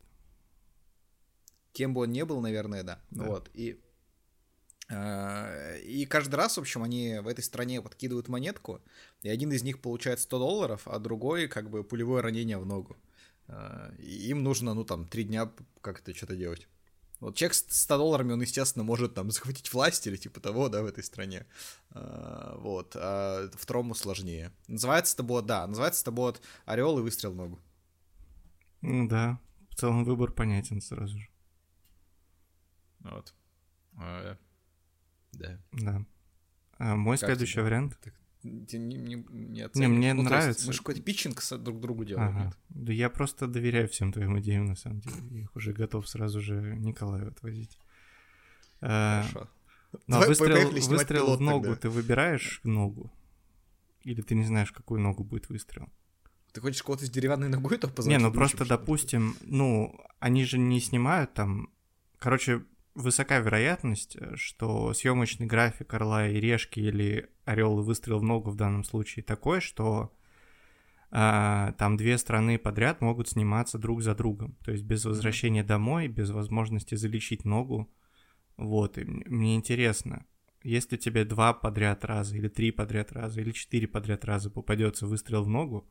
кем 1.72 1.92
бы 1.92 2.02
он 2.02 2.12
ни 2.12 2.22
был, 2.22 2.40
наверное, 2.40 2.82
да. 2.82 3.00
Да. 3.10 3.24
Вот. 3.24 3.50
И, 3.52 3.80
э, 4.88 5.80
и 5.80 6.06
каждый 6.06 6.36
раз, 6.36 6.56
в 6.56 6.60
общем, 6.60 6.82
они 6.82 7.18
в 7.18 7.26
этой 7.26 7.42
стране 7.42 7.82
подкидывают 7.82 8.28
монетку, 8.28 8.80
и 9.22 9.28
один 9.28 9.52
из 9.52 9.62
них 9.62 9.82
получает 9.82 10.20
100 10.20 10.38
долларов, 10.38 10.82
а 10.86 10.98
другой 10.98 11.48
как 11.48 11.68
бы 11.68 11.84
пулевое 11.84 12.22
ранение 12.22 12.58
в 12.58 12.64
ногу. 12.64 12.96
Э, 13.48 13.92
и 13.98 14.28
им 14.28 14.42
нужно, 14.42 14.72
ну, 14.74 14.84
там, 14.84 15.06
три 15.06 15.24
дня 15.24 15.50
как-то 15.80 16.14
что-то 16.14 16.36
делать. 16.36 16.68
Вот 17.20 17.36
человек 17.36 17.54
с 17.54 17.64
100 17.82 17.96
долларами, 17.96 18.32
он, 18.32 18.40
естественно, 18.42 18.84
может 18.84 19.14
там 19.14 19.30
захватить 19.30 19.72
власть 19.72 20.06
или 20.06 20.16
типа 20.16 20.40
того, 20.40 20.68
да, 20.68 20.82
в 20.82 20.86
этой 20.86 21.02
стране. 21.04 21.46
Э, 21.90 22.54
Вот. 22.58 22.94
А 22.96 23.48
второму 23.54 23.94
сложнее. 23.94 24.52
Называется 24.68 25.14
это 25.14 25.22
бот, 25.22 25.46
да, 25.46 25.66
называется 25.66 26.02
это 26.02 26.10
бот 26.10 26.42
орел 26.66 26.98
и 26.98 27.02
выстрел 27.02 27.32
в 27.32 27.36
ногу. 27.36 27.60
Ну 28.82 29.08
да, 29.08 29.38
в 29.70 29.76
целом 29.76 30.04
выбор 30.04 30.30
понятен 30.32 30.80
сразу 30.82 31.18
же. 31.18 31.28
Вот. 33.00 33.34
А, 33.96 34.36
Да. 35.32 35.58
Да. 35.72 36.04
А 36.78 36.96
мой 36.96 37.16
Как 37.16 37.28
следующий 37.28 37.54
тебе? 37.54 37.62
вариант. 37.64 37.98
Ты 38.44 38.76
не, 38.78 38.96
не, 38.96 39.14
не 39.14 39.46
Не, 39.46 39.60
оцениваешь. 39.62 39.96
мне 39.96 40.12
Ну, 40.12 40.22
то 40.22 40.34
есть 40.34 40.42
нравится. 40.42 40.66
Мы 40.66 40.72
же 40.74 40.78
какой-то 40.80 41.00
питчинг 41.00 41.42
друг 41.62 41.80
другу 41.80 42.04
делаем. 42.04 42.28
Ага. 42.28 42.44
нет? 42.44 42.58
Да 42.68 42.92
я 42.92 43.08
просто 43.08 43.46
доверяю 43.46 43.88
всем 43.88 44.12
твоим 44.12 44.38
идеям, 44.38 44.66
на 44.66 44.76
самом 44.76 45.00
деле. 45.00 45.16
Я 45.30 45.40
их 45.40 45.56
уже 45.56 45.72
готов 45.72 46.06
сразу 46.06 46.40
же 46.42 46.76
Николаю 46.76 47.28
отвозить. 47.28 47.78
А, 48.82 49.22
Хорошо. 49.22 49.48
Ну, 49.92 49.98
а 50.16 50.20
Давай 50.20 50.28
выстрел, 50.28 50.70
выстрел 50.88 51.36
в 51.36 51.40
ногу, 51.40 51.64
тогда. 51.66 51.80
ты 51.80 51.88
выбираешь 51.88 52.60
ногу? 52.64 53.10
Или 54.02 54.20
ты 54.20 54.34
не 54.34 54.44
знаешь, 54.44 54.72
какую 54.72 55.00
ногу 55.00 55.24
будет 55.24 55.48
выстрел? 55.48 55.88
Ты 56.52 56.60
хочешь 56.60 56.82
кого-то 56.82 57.06
с 57.06 57.10
деревянной 57.10 57.48
ногой 57.48 57.78
то 57.78 57.88
позвать? 57.88 58.16
не, 58.16 58.22
ну 58.22 58.32
просто, 58.32 58.66
допустим, 58.66 59.36
ну, 59.40 59.98
они 60.20 60.44
же 60.44 60.58
не 60.58 60.80
снимают 60.80 61.32
там... 61.32 61.70
Короче, 62.18 62.64
высока 62.94 63.38
вероятность, 63.38 64.16
э, 64.16 64.36
что 64.36 64.92
съемочный 64.94 65.46
график 65.46 65.92
Орла 65.94 66.28
и 66.28 66.40
Решки 66.40 66.80
или 66.80 67.30
Орел 67.44 67.80
и 67.80 67.82
выстрел 67.82 68.18
в 68.18 68.22
ногу 68.22 68.50
в 68.50 68.56
данном 68.56 68.84
случае 68.84 69.24
такой, 69.24 69.60
что 69.60 70.12
а, 71.16 71.72
там 71.78 71.96
две 71.96 72.18
страны 72.18 72.58
подряд 72.58 73.00
могут 73.00 73.28
сниматься 73.28 73.78
друг 73.78 74.02
за 74.02 74.14
другом. 74.16 74.56
То 74.64 74.72
есть 74.72 74.84
без 74.84 75.04
возвращения 75.04 75.62
домой, 75.62 76.08
без 76.08 76.30
возможности 76.30 76.96
залечить 76.96 77.44
ногу. 77.44 77.88
Вот, 78.56 78.98
и 78.98 79.04
мне 79.04 79.54
интересно, 79.54 80.26
если 80.64 80.96
тебе 80.96 81.24
два 81.24 81.52
подряд 81.52 82.04
раза, 82.04 82.36
или 82.36 82.48
три 82.48 82.72
подряд 82.72 83.12
раза, 83.12 83.40
или 83.40 83.52
четыре 83.52 83.86
подряд 83.86 84.24
раза 84.24 84.50
попадется 84.50 85.06
выстрел 85.06 85.44
в 85.44 85.48
ногу, 85.48 85.88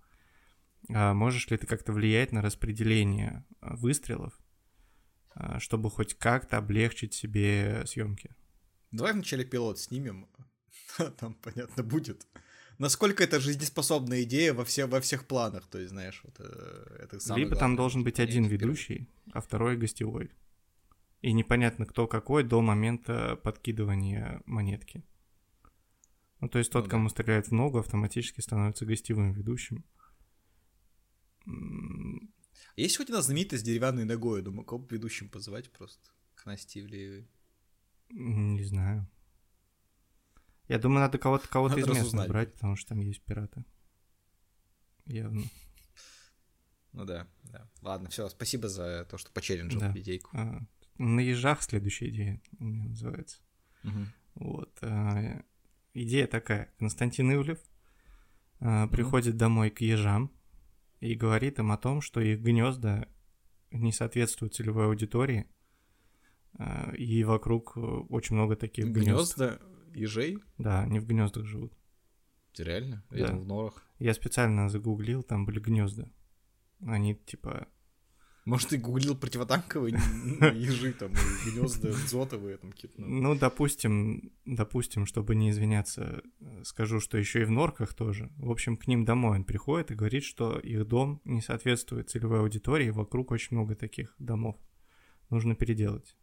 а 0.90 1.14
можешь 1.14 1.50
ли 1.50 1.58
ты 1.58 1.68
как-то 1.68 1.94
влиять 1.94 2.34
на 2.34 2.42
распределение 2.42 3.46
а, 3.62 3.78
выстрелов, 3.78 4.34
чтобы 5.60 5.90
хоть 5.90 6.14
как-то 6.16 6.58
облегчить 6.58 7.14
себе 7.14 7.84
съемки? 7.86 8.32
Давай 8.92 9.14
вначале 9.14 9.44
пилот 9.44 9.80
снимем, 9.80 10.28
а 10.98 11.06
там, 11.06 11.36
понятно, 11.36 11.84
будет. 11.84 12.28
Насколько 12.80 13.24
это 13.24 13.40
жизнеспособная 13.40 14.24
идея 14.24 14.54
во, 14.54 14.66
все, 14.66 14.86
во 14.88 15.00
всех 15.00 15.28
планах, 15.28 15.68
то 15.68 15.78
есть, 15.78 15.92
знаешь, 15.92 16.22
вот, 16.24 16.36
э, 16.40 16.98
это 17.04 17.20
самое 17.20 17.46
Либо 17.46 17.56
там 17.56 17.76
должен 17.76 18.04
быть 18.04 18.20
один 18.20 18.46
ведущий, 18.46 19.08
а 19.32 19.42
второй 19.42 19.78
гостевой. 19.78 20.32
И 21.22 21.32
непонятно, 21.34 21.86
кто 21.86 22.08
какой 22.08 22.44
до 22.44 22.62
момента 22.62 23.40
подкидывания 23.44 24.42
монетки. 24.46 25.04
Ну, 26.42 26.50
то 26.50 26.60
есть 26.60 26.72
тот, 26.72 26.84
Ну 26.84 26.90
да. 26.90 26.92
кому 26.92 27.10
стреляет 27.10 27.48
в 27.48 27.52
ногу, 27.54 27.80
автоматически 27.80 28.42
становится 28.42 28.86
гостевым 28.86 29.32
ведущим. 29.32 29.86
Есть 32.76 32.98
хоть 32.98 33.10
одна 33.10 33.22
знаменитая 33.22 33.60
с 33.60 33.64
деревянной 33.64 34.06
ногой, 34.06 34.40
я 34.40 34.46
думаю, 34.46 34.66
кого 34.66 34.86
ведущим 34.90 35.30
позвать 35.30 35.72
просто 35.72 36.10
к 36.36 36.46
Насте 36.46 36.80
Ивлеевой. 36.80 37.30
Не 38.10 38.64
знаю. 38.64 39.08
Я 40.68 40.80
думаю, 40.80 41.02
надо 41.02 41.18
кого-то 41.18 41.48
кого-то 41.48 41.78
Надо 41.78 41.92
из 41.92 41.98
местных 41.98 42.28
брать, 42.28 42.54
потому 42.54 42.76
что 42.76 42.90
там 42.90 43.00
есть 43.02 43.22
пираты. 43.22 43.66
Явно. 45.06 45.44
Ну 46.94 47.06
да, 47.06 47.28
да. 47.44 47.68
Ладно, 47.82 48.10
все, 48.10 48.30
спасибо 48.30 48.70
за 48.70 49.06
то, 49.10 49.18
что 49.18 49.32
почелленджил 49.32 49.80
Да. 49.80 49.92
идейку. 49.96 50.30
А, 50.38 50.62
на 50.98 51.20
ежах 51.20 51.62
следующая 51.64 52.10
идея 52.10 52.42
у 52.60 52.64
меня 52.64 52.86
называется. 52.86 53.40
Мгм. 53.84 54.08
Вот. 54.36 54.78
а, 54.82 55.44
идея 55.94 56.28
такая. 56.28 56.74
Константин 56.78 57.34
Ивлев 57.34 57.60
а, 58.60 58.88
приходит 58.88 59.38
домой 59.38 59.70
к 59.70 59.82
ежам 59.82 60.32
и 61.04 61.16
говорит 61.16 61.60
им 61.60 61.74
о 61.74 61.78
том, 61.78 62.00
что 62.00 62.22
их 62.22 62.40
гнезда 62.40 63.10
не 63.72 63.92
соответствуют 63.92 64.56
целевой 64.56 64.86
аудитории, 64.86 65.48
а, 66.54 66.94
и 66.96 67.26
вокруг 67.26 67.74
э, 67.76 67.80
очень 67.82 68.38
много 68.38 68.56
таких 68.56 68.86
гнезд. 68.86 69.38
Гнезда 69.38 69.60
ежей? 69.94 70.38
Да, 70.58 70.80
они 70.80 71.00
в 71.00 71.06
гнездах 71.06 71.46
живут. 71.46 71.74
Реально? 72.58 73.04
Да. 73.10 73.18
Я 73.18 73.28
в 73.36 73.46
норах. 73.46 73.86
Я 74.00 74.14
специально 74.14 74.70
загуглил, 74.70 75.24
там 75.24 75.46
были 75.46 75.60
гнезда. 75.60 76.10
Они 76.80 77.16
типа... 77.16 77.68
Может, 78.46 78.70
ты 78.70 78.78
гуглил 78.78 79.16
противотанковые 79.16 79.96
н- 79.96 80.56
ежи 80.58 80.92
там, 80.94 81.12
и 81.12 81.50
гнезда 81.52 81.92
дзотовые 81.92 82.58
там 82.58 82.72
какие-то. 82.72 83.00
ну. 83.00 83.08
Ну, 83.22 83.36
допустим, 83.40 84.34
допустим, 84.44 85.06
чтобы 85.06 85.34
не 85.36 85.50
извиняться, 85.50 86.22
скажу, 86.64 87.00
что 87.00 87.18
еще 87.18 87.42
и 87.42 87.46
в 87.46 87.52
норках 87.52 87.94
тоже. 87.94 88.30
В 88.36 88.52
общем, 88.52 88.76
к 88.76 88.88
ним 88.88 89.06
домой 89.06 89.38
он 89.38 89.46
приходит 89.46 89.92
и 89.92 89.96
говорит, 89.96 90.24
что 90.26 90.60
их 90.60 90.86
дом 90.86 91.22
не 91.24 91.42
соответствует 91.42 92.10
целевой 92.10 92.42
аудитории, 92.42 92.90
вокруг 92.90 93.32
очень 93.32 93.56
много 93.56 93.76
таких 93.76 94.14
домов. 94.20 94.58
Нужно 95.30 95.56
переделать. 95.56 96.18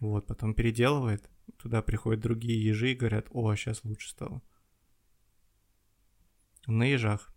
Вот, 0.00 0.26
потом 0.26 0.54
переделывает, 0.54 1.30
туда 1.56 1.82
приходят 1.82 2.20
другие 2.20 2.62
ежи 2.64 2.92
и 2.92 2.96
говорят, 2.96 3.28
о, 3.30 3.54
сейчас 3.54 3.84
лучше 3.84 4.10
стало. 4.10 4.42
На 6.66 6.84
ежах, 6.84 7.32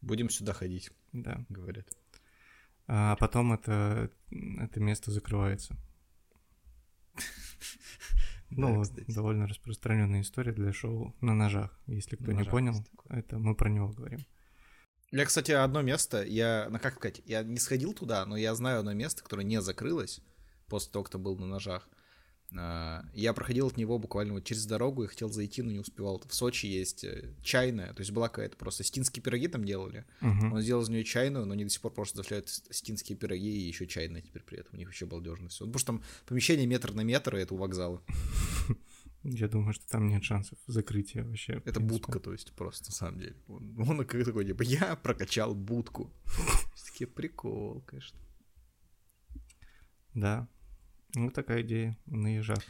Будем 0.00 0.30
сюда 0.30 0.52
ходить, 0.52 0.92
да. 1.12 1.44
говорят. 1.48 1.88
А 2.88 3.16
потом 3.16 3.52
это, 3.52 4.10
это 4.30 4.80
место 4.80 5.10
закрывается. 5.10 5.76
Ну, 8.50 8.82
довольно 9.08 9.46
распространенная 9.46 10.22
история 10.22 10.52
для 10.52 10.72
шоу 10.72 11.14
на 11.20 11.34
ножах. 11.34 11.78
Если 11.86 12.16
кто 12.16 12.32
На 12.32 12.38
не 12.38 12.44
понял, 12.44 12.82
это 13.10 13.38
мы 13.38 13.54
про 13.54 13.68
него 13.68 13.88
говорим. 13.88 14.20
Я, 15.10 15.26
кстати, 15.26 15.52
одно 15.52 15.82
место, 15.82 16.24
я, 16.24 16.66
ну 16.70 16.78
как 16.78 16.94
сказать, 16.96 17.20
я 17.26 17.42
не 17.42 17.58
сходил 17.58 17.92
туда, 17.92 18.24
но 18.24 18.38
я 18.38 18.54
знаю 18.54 18.78
одно 18.80 18.94
место, 18.94 19.22
которое 19.22 19.44
не 19.44 19.60
закрылось 19.60 20.22
после 20.66 20.90
того, 20.90 21.04
кто 21.04 21.18
был 21.18 21.36
на 21.36 21.44
ножах. 21.44 21.86
А, 22.56 23.04
Я 23.12 23.32
проходил 23.34 23.66
от 23.66 23.76
него 23.76 23.98
буквально 23.98 24.34
вот 24.34 24.44
через 24.44 24.64
дорогу 24.64 25.04
и 25.04 25.06
хотел 25.06 25.30
зайти, 25.30 25.62
но 25.62 25.70
не 25.70 25.80
успевал. 25.80 26.22
В 26.26 26.34
Сочи 26.34 26.66
есть 26.66 27.04
э, 27.04 27.34
чайная, 27.42 27.92
то 27.92 28.00
есть 28.00 28.10
была 28.10 28.28
какая-то 28.28 28.56
просто 28.56 28.84
стинские 28.84 29.22
пироги 29.22 29.48
там 29.48 29.64
делали. 29.64 30.04
Мгм. 30.20 30.54
Он 30.54 30.60
сделал 30.62 30.82
из 30.82 30.88
нее 30.88 31.04
чайную, 31.04 31.44
но 31.44 31.52
они 31.52 31.64
до 31.64 31.70
сих 31.70 31.82
пор 31.82 31.92
просто 31.92 32.16
доставляют 32.16 32.48
стинские 32.48 33.18
пироги 33.18 33.50
и 33.50 33.68
еще 33.68 33.86
чайная 33.86 34.22
теперь 34.22 34.42
при 34.42 34.60
этом. 34.60 34.74
У 34.74 34.76
них 34.76 34.88
вообще 34.88 35.04
балдежно 35.04 35.48
все. 35.48 35.66
Потому 35.66 35.78
что 35.78 35.86
там 35.86 36.02
помещение 36.26 36.66
метр 36.66 36.92
на 36.94 37.02
метр, 37.02 37.36
и 37.36 37.40
это 37.40 37.54
у 37.54 37.58
вокзала. 37.58 38.02
Я 39.24 39.48
думаю, 39.48 39.74
что 39.74 39.86
там 39.88 40.08
нет 40.08 40.24
шансов 40.24 40.58
закрытия 40.66 41.24
вообще. 41.24 41.60
Это 41.64 41.80
будка, 41.80 42.20
то 42.20 42.32
есть, 42.32 42.52
просто, 42.52 42.86
на 42.86 42.92
самом 42.92 43.18
деле. 43.18 43.36
Он, 43.48 43.74
он 43.78 44.06
как 44.06 44.24
такой, 44.24 44.46
типа, 44.46 44.62
я 44.62 44.96
прокачал 44.96 45.54
будку. 45.54 46.10
Такие 46.86 47.08
прикол, 47.08 47.82
конечно. 47.86 48.18
Да. 50.14 50.48
Ну, 51.14 51.30
такая 51.30 51.62
идея 51.62 51.96
на 52.06 52.36
ежах. 52.36 52.62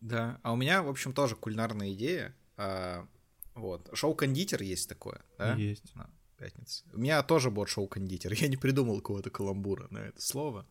Да, 0.00 0.40
а 0.42 0.52
у 0.52 0.56
меня, 0.56 0.82
в 0.82 0.88
общем, 0.88 1.12
тоже 1.12 1.36
кулинарная 1.36 1.92
идея. 1.92 2.34
А, 2.56 3.06
вот, 3.54 3.88
шоу-кондитер 3.92 4.62
есть 4.62 4.88
такое, 4.88 5.22
да? 5.38 5.54
Есть. 5.54 5.94
На 5.94 6.10
пятнице. 6.36 6.84
У 6.92 6.98
меня 6.98 7.22
тоже 7.22 7.50
будет 7.50 7.68
шоу-кондитер. 7.68 8.32
Я 8.40 8.48
не 8.48 8.56
придумал 8.56 8.96
какого-то 8.96 9.30
каламбура 9.30 9.88
на 9.90 9.98
это 9.98 10.20
слово. 10.20 10.66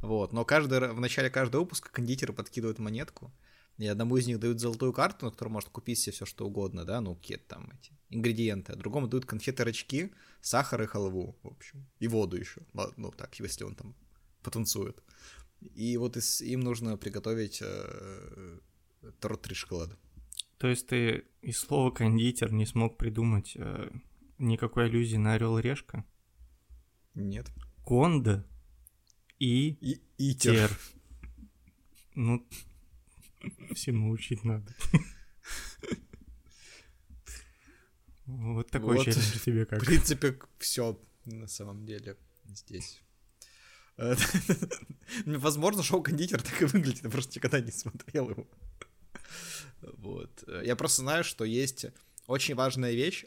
Вот, 0.00 0.32
но 0.32 0.44
каждый, 0.44 0.88
в 0.92 1.00
начале 1.00 1.28
каждого 1.28 1.62
выпуска 1.62 1.90
кондитеры 1.92 2.32
подкидывают 2.32 2.78
монетку. 2.78 3.32
И 3.76 3.86
одному 3.86 4.16
из 4.18 4.26
них 4.26 4.38
дают 4.38 4.60
золотую 4.60 4.92
карту, 4.92 5.26
на 5.26 5.30
которую 5.30 5.54
может 5.54 5.70
купить 5.70 5.98
себе 5.98 6.12
все 6.12 6.26
что 6.26 6.46
угодно, 6.46 6.84
да, 6.84 7.00
ну, 7.00 7.14
какие-то 7.14 7.44
там 7.48 7.70
эти 7.72 7.92
ингредиенты. 8.10 8.72
А 8.72 8.76
другому 8.76 9.08
дают 9.08 9.24
конфеты-рачки, 9.24 10.12
сахар 10.42 10.82
и 10.82 10.86
халву, 10.86 11.38
в 11.42 11.48
общем. 11.48 11.86
И 11.98 12.06
воду 12.06 12.36
еще. 12.36 12.60
Ну, 12.74 13.10
так, 13.10 13.38
если 13.40 13.64
он 13.64 13.74
там 13.74 13.94
потанцует. 14.42 15.02
И 15.74 15.96
вот 15.96 16.16
из- 16.16 16.40
им 16.40 16.60
нужно 16.60 16.96
приготовить 16.96 17.60
э, 17.62 18.58
торт 19.20 19.42
три 19.42 19.54
шоколада. 19.54 19.96
То 20.58 20.68
есть 20.68 20.86
ты 20.86 21.24
из 21.42 21.58
слова 21.58 21.90
кондитер 21.90 22.52
не 22.52 22.66
смог 22.66 22.96
придумать 22.98 23.52
э, 23.56 23.90
никакой 24.38 24.86
аллюзии 24.86 25.16
на 25.16 25.34
орел 25.34 25.58
и 25.58 25.62
решка? 25.62 26.04
Нет. 27.14 27.50
Конда 27.84 28.46
и 29.38 29.70
И 29.80 30.00
итер. 30.18 30.68
тер. 30.68 30.78
Ну, 32.14 32.46
всему 33.74 34.10
учить 34.10 34.44
надо. 34.44 34.74
Вот 38.26 38.70
такой 38.70 38.96
Вот. 38.96 39.04
челлендж 39.04 39.40
тебе 39.44 39.64
В 39.64 39.68
как. 39.68 39.84
принципе, 39.84 40.38
все 40.58 41.00
на 41.24 41.46
самом 41.48 41.84
деле 41.84 42.16
здесь. 42.46 43.00
Э, 44.00 44.16
Возможно, 45.26 45.82
шоу-кондитер 45.82 46.42
так 46.42 46.62
и 46.62 46.64
выглядит, 46.64 47.04
я 47.04 47.10
просто 47.10 47.38
никогда 47.38 47.60
не 47.60 47.70
смотрел 47.70 48.30
его. 48.30 48.46
Вот. 49.82 50.44
Я 50.64 50.76
просто 50.76 51.02
знаю, 51.02 51.24
что 51.24 51.44
есть 51.44 51.86
очень 52.26 52.54
важная 52.54 52.92
вещь. 52.92 53.24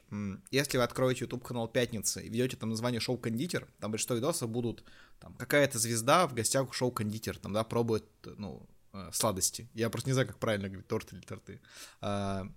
Если 0.51 0.77
вы 0.77 0.83
откроете 0.83 1.21
YouTube 1.25 1.43
канал 1.43 1.67
Пятницы 1.67 2.23
и 2.23 2.29
ведете 2.29 2.57
там 2.57 2.69
название 2.69 2.99
шоу-кондитер, 3.01 3.67
там 3.79 3.91
большинство 3.91 4.15
видосов 4.15 4.49
будут 4.49 4.83
там 5.19 5.33
какая-то 5.35 5.77
звезда 5.79 6.27
в 6.27 6.33
гостях 6.33 6.69
у 6.69 6.73
шоу-кондитер, 6.73 7.37
там, 7.37 7.53
да, 7.53 7.63
пробует, 7.63 8.05
ну, 8.37 8.67
э, 8.93 9.09
сладости. 9.11 9.69
Я 9.73 9.89
просто 9.89 10.09
не 10.09 10.13
знаю, 10.13 10.27
как 10.27 10.39
правильно 10.39 10.69
говорить, 10.69 10.87
торт 10.87 11.11
или 11.13 11.21
торты. 11.21 11.61
А, 12.01 12.47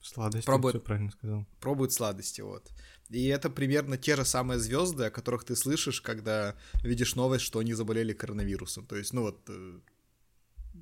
Сладости, 0.00 0.44
Пробует. 0.46 0.74
все 0.74 0.84
правильно 0.84 1.10
сказал. 1.12 1.46
пробуют 1.60 1.92
сладости, 1.92 2.40
вот. 2.40 2.68
И 3.12 3.26
это 3.26 3.50
примерно 3.50 3.96
те 3.96 4.16
же 4.16 4.24
самые 4.24 4.58
звезды, 4.58 5.04
о 5.04 5.10
которых 5.10 5.44
ты 5.44 5.54
слышишь, 5.54 6.00
когда 6.00 6.56
видишь 6.82 7.14
новость, 7.14 7.44
что 7.44 7.58
они 7.58 7.74
заболели 7.74 8.12
коронавирусом. 8.14 8.86
То 8.86 8.96
есть, 8.96 9.12
ну 9.12 9.22
вот... 9.22 9.38
э, 9.48 9.80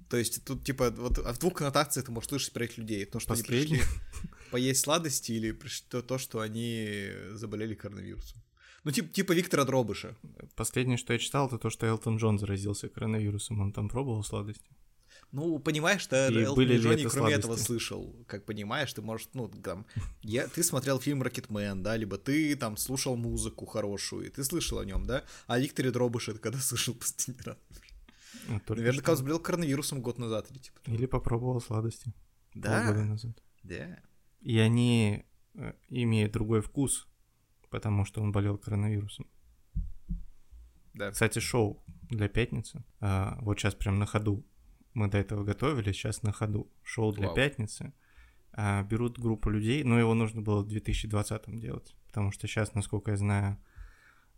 То 0.09 0.17
есть 0.17 0.45
тут, 0.45 0.65
типа, 0.65 0.91
вот 0.91 1.19
в 1.19 1.39
двух 1.39 1.55
коннотациях 1.55 2.07
ты 2.07 2.13
можешь 2.13 2.29
слышать 2.29 2.53
про 2.53 2.65
этих 2.65 2.79
людей. 2.79 3.05
То, 3.05 3.21
что 3.21 3.33
они 3.33 3.43
Последний. 3.43 3.79
пришли 3.79 3.91
поесть 4.51 4.81
сладости, 4.81 5.33
или 5.33 5.59
то, 5.89 6.19
что 6.19 6.39
они 6.41 7.11
заболели 7.33 7.75
коронавирусом. 7.75 8.41
Ну, 8.85 8.93
типа, 8.93 9.09
типа 9.13 9.33
Виктора 9.33 9.65
Дробыша. 9.65 10.17
Последнее, 10.55 10.97
что 10.99 11.13
я 11.13 11.19
читал, 11.19 11.49
это 11.49 11.59
то, 11.59 11.71
что 11.71 11.87
Элтон 11.87 12.17
Джон 12.17 12.39
заразился 12.39 12.89
коронавирусом. 12.89 13.61
Он 13.61 13.73
там 13.73 13.89
пробовал 13.89 14.25
сладости. 14.25 14.71
Ну, 15.33 15.59
понимаешь, 15.61 16.07
И 16.11 16.15
Элтон 16.15 16.65
Джонни, 16.65 17.03
это 17.03 17.11
кроме 17.11 17.35
этого, 17.35 17.57
слышал. 17.57 18.17
Как 18.27 18.45
понимаешь, 18.45 18.93
ты 18.93 19.01
можешь, 19.01 19.29
ну, 19.33 19.49
там, 19.49 19.87
я, 20.23 20.49
ты 20.49 20.63
смотрел 20.65 20.99
фильм 21.01 21.23
Рокетмен, 21.23 21.83
да, 21.83 21.97
либо 21.97 22.19
ты 22.19 22.57
там 22.57 22.77
слушал 22.77 23.17
музыку 23.17 23.65
хорошую, 23.67 24.27
и 24.27 24.31
ты 24.31 24.43
слышал 24.43 24.81
о 24.81 24.85
нем, 24.85 25.07
да? 25.07 25.25
А 25.47 25.59
Викторе 25.61 25.93
Дробыше 25.93 26.33
ты 26.33 26.39
когда 26.41 26.59
слышал 26.61 26.95
последний 26.95 27.43
раз? 27.45 27.57
Только 28.67 28.81
Наверное, 28.81 29.03
когда 29.03 29.17
заболел 29.17 29.39
коронавирусом 29.39 30.03
год 30.03 30.19
назад 30.19 30.51
или 30.51 30.59
типа. 30.59 30.79
Или 30.87 31.07
попробовал 31.07 31.61
сладости 31.61 32.13
Да, 32.55 32.93
назад. 32.93 33.41
да. 33.63 34.01
И 34.41 34.59
они 34.59 35.25
э, 35.55 35.75
имеют 35.91 36.33
другой 36.33 36.61
вкус, 36.61 37.07
потому 37.69 38.05
что 38.05 38.21
он 38.23 38.33
болел 38.33 38.59
коронавирусом. 38.59 39.27
Да. 40.95 41.13
Кстати, 41.13 41.39
шоу 41.39 41.83
для 42.09 42.29
пятницы. 42.29 42.83
а, 43.01 43.39
вот 43.43 43.59
сейчас 43.61 43.75
прям 43.75 43.99
на 43.99 44.07
ходу. 44.07 44.45
Мы 44.95 45.09
до 45.09 45.19
этого 45.19 45.45
готовили, 45.45 45.93
сейчас 45.93 46.23
на 46.23 46.33
ходу. 46.33 46.71
Шоу 46.83 47.13
для 47.13 47.27
Вау. 47.27 47.37
пятницы. 47.37 47.93
А, 48.53 48.83
берут 48.83 49.19
группу 49.19 49.49
людей, 49.51 49.85
но 49.85 49.99
его 49.99 50.15
нужно 50.15 50.43
было 50.43 50.63
в 50.63 50.67
2020 50.67 51.59
делать. 51.59 51.95
Потому 52.07 52.33
что 52.33 52.47
сейчас, 52.49 52.75
насколько 52.75 53.13
я 53.13 53.17
знаю, 53.17 53.57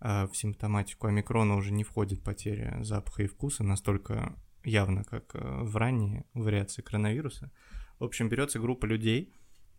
а, 0.01 0.27
в 0.27 0.37
симптоматику 0.37 1.07
омикрона 1.07 1.57
уже 1.57 1.73
не 1.73 1.85
входит 1.85 2.23
потеря 2.23 2.79
запаха 2.83 3.23
и 3.23 3.27
вкуса 3.27 3.65
настолько 3.65 4.37
явно, 4.65 5.05
как 5.05 5.35
а, 5.35 5.63
в 5.63 5.77
ранние 5.77 6.27
вариации 6.35 6.83
коронавируса. 6.83 7.51
В 7.99 8.05
общем, 8.05 8.29
берется 8.29 8.59
группа 8.59 8.85
людей, 8.85 9.33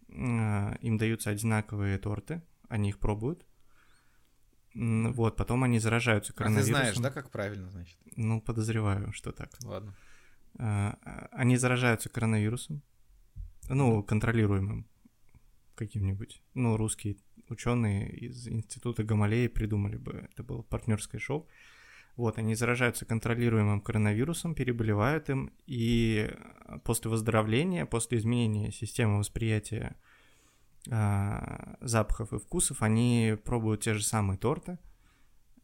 а, 0.10 0.76
им 0.82 0.98
даются 0.98 1.30
одинаковые 1.30 1.98
торты, 2.00 2.42
они 2.70 2.90
их 2.90 3.00
пробуют. 3.00 3.46
Вот, 4.74 5.36
потом 5.36 5.64
они 5.64 5.78
заражаются 5.78 6.32
А 6.32 6.34
ты 6.34 6.38
коронавирусом. 6.38 6.74
знаешь, 6.76 6.98
да, 6.98 7.12
как 7.12 7.30
правильно, 7.30 7.70
значит? 7.70 7.96
Ну, 8.16 8.42
подозреваю, 8.42 9.12
что 9.14 9.32
так. 9.32 9.52
Ладно. 9.64 9.94
А, 10.60 10.98
Они 11.32 11.58
заражаются 11.58 12.10
коронавирусом, 12.10 12.82
ну, 13.70 14.04
контролируемым 14.04 14.88
каким-нибудь. 15.76 16.42
Ну, 16.54 16.78
русские 16.78 17.18
ученые 17.50 18.10
из 18.12 18.48
института 18.48 19.04
Гамалеи 19.04 19.48
придумали 19.48 19.98
бы, 19.98 20.28
это 20.32 20.44
было 20.44 20.62
партнерское 20.62 21.20
шоу. 21.20 21.48
Вот, 22.16 22.38
они 22.38 22.54
заражаются 22.54 23.06
контролируемым 23.06 23.82
коронавирусом, 23.82 24.54
переболевают 24.54 25.30
им, 25.30 25.52
и 25.66 26.32
после 26.84 27.10
выздоровления, 27.10 27.88
после 27.88 28.20
изменения 28.20 28.72
системы 28.72 29.18
восприятия 29.18 29.96
а, 30.92 31.76
запахов 31.82 32.34
и 32.34 32.38
вкусов, 32.38 32.84
они 32.84 33.36
пробуют 33.44 33.82
те 33.82 33.96
же 33.96 34.04
самые 34.04 34.38
торты 34.38 34.78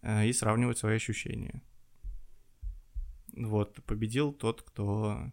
а, 0.01 0.23
и 0.25 0.33
сравнивают 0.33 0.79
свои 0.79 0.95
ощущения. 0.95 1.61
Вот, 3.33 3.83
победил 3.85 4.33
тот, 4.33 4.61
кто... 4.61 5.09
а, 5.17 5.31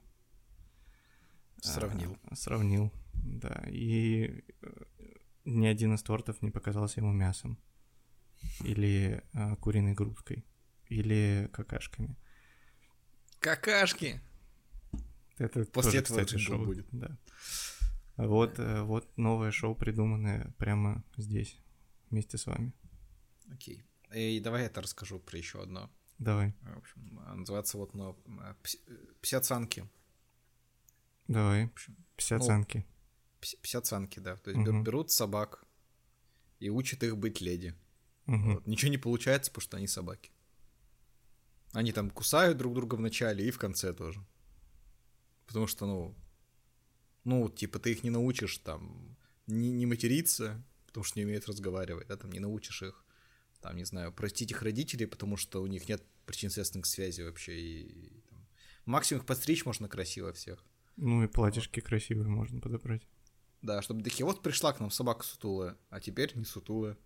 Сравнил. 1.62 2.16
сравнил, 2.32 2.92
да. 3.14 3.64
И 3.68 4.44
э, 4.62 4.84
ни 5.44 5.66
один 5.66 5.94
из 5.94 6.02
тортов 6.02 6.42
не 6.42 6.50
показался 6.50 7.00
ему 7.00 7.12
мясом. 7.12 7.58
Или 8.64 9.22
а, 9.32 9.56
куриной 9.56 9.94
грудкой. 9.94 10.44
Или 10.88 11.48
какашками. 11.52 12.16
Какашки! 13.40 14.20
Это 15.38 15.64
После 15.66 16.00
тоже, 16.02 16.14
этого 16.14 16.24
кстати, 16.24 16.38
шоу. 16.40 16.64
будет. 16.64 16.86
Да. 16.92 17.18
А 18.16 18.26
Вот, 18.26 18.58
э, 18.58 18.82
вот 18.82 19.16
новое 19.18 19.50
шоу, 19.50 19.74
придуманное 19.74 20.54
прямо 20.58 21.04
здесь, 21.16 21.58
вместе 22.10 22.38
с 22.38 22.46
вами. 22.46 22.72
Окей. 23.50 23.84
И 24.14 24.40
давай 24.40 24.62
я 24.62 24.66
это 24.68 24.80
расскажу 24.80 25.18
про 25.18 25.36
еще 25.36 25.62
одно. 25.62 25.90
Давай, 26.18 26.54
В 26.62 26.78
общем, 26.78 27.20
а, 27.26 27.34
называется 27.34 27.76
вот, 27.78 27.94
ну, 27.94 28.16
а, 28.40 28.56
пс- 28.62 28.80
э, 28.86 28.96
псиоцанки. 29.20 29.88
давай. 31.28 31.64
общем, 31.66 31.96
Псиоцанки. 32.16 32.86
Пс- 33.40 33.56
Псиоцанки, 33.62 34.18
да. 34.20 34.36
То 34.36 34.50
есть 34.50 34.60
Мгм. 34.66 34.82
берут 34.82 35.10
собак 35.10 35.64
и 36.58 36.70
учат 36.70 37.02
их 37.02 37.16
быть 37.18 37.40
леди. 37.42 37.74
Мгм. 38.26 38.54
Вот. 38.54 38.66
Ничего 38.66 38.90
не 38.90 38.98
получается, 38.98 39.50
потому 39.50 39.62
что 39.62 39.76
они 39.76 39.86
собаки. 39.86 40.30
Они 41.72 41.92
там 41.92 42.10
кусают 42.10 42.56
друг 42.56 42.74
друга 42.74 42.94
в 42.94 43.00
начале 43.00 43.46
и 43.46 43.50
в 43.50 43.58
конце 43.58 43.92
тоже. 43.92 44.24
Потому 45.46 45.66
что, 45.66 45.86
ну, 45.86 46.14
ну, 47.24 47.48
типа, 47.50 47.78
ты 47.78 47.92
их 47.92 48.02
не 48.04 48.10
научишь 48.10 48.58
там 48.58 49.16
не, 49.46 49.70
не 49.70 49.84
материться, 49.86 50.64
потому 50.86 51.04
что 51.04 51.18
не 51.18 51.24
умеют 51.26 51.46
разговаривать, 51.46 52.08
да, 52.08 52.16
там 52.16 52.32
не 52.32 52.40
научишь 52.40 52.82
их, 52.82 53.04
там, 53.66 53.76
не 53.76 53.84
знаю, 53.84 54.12
простить 54.12 54.52
их 54.52 54.62
родителей, 54.62 55.06
потому 55.06 55.36
что 55.36 55.60
у 55.60 55.66
них 55.66 55.88
нет 55.88 56.00
причин-следственных 56.24 56.86
связей 56.86 57.24
вообще. 57.24 57.58
И, 57.58 58.22
там, 58.30 58.46
максимум 58.84 59.22
их 59.22 59.26
подстричь 59.26 59.64
можно 59.64 59.88
красиво 59.88 60.32
всех. 60.32 60.64
Ну 60.96 61.24
и 61.24 61.26
платьишки 61.26 61.80
красивые 61.80 62.28
можно 62.28 62.60
подобрать. 62.60 63.02
Да, 63.62 63.82
чтобы 63.82 64.04
такие, 64.04 64.24
вот 64.24 64.40
пришла 64.42 64.72
к 64.72 64.78
нам 64.78 64.90
собака 64.92 65.24
сутулая, 65.24 65.76
а 65.90 66.00
теперь 66.00 66.30
не 66.36 66.44
сутулая. 66.44 66.96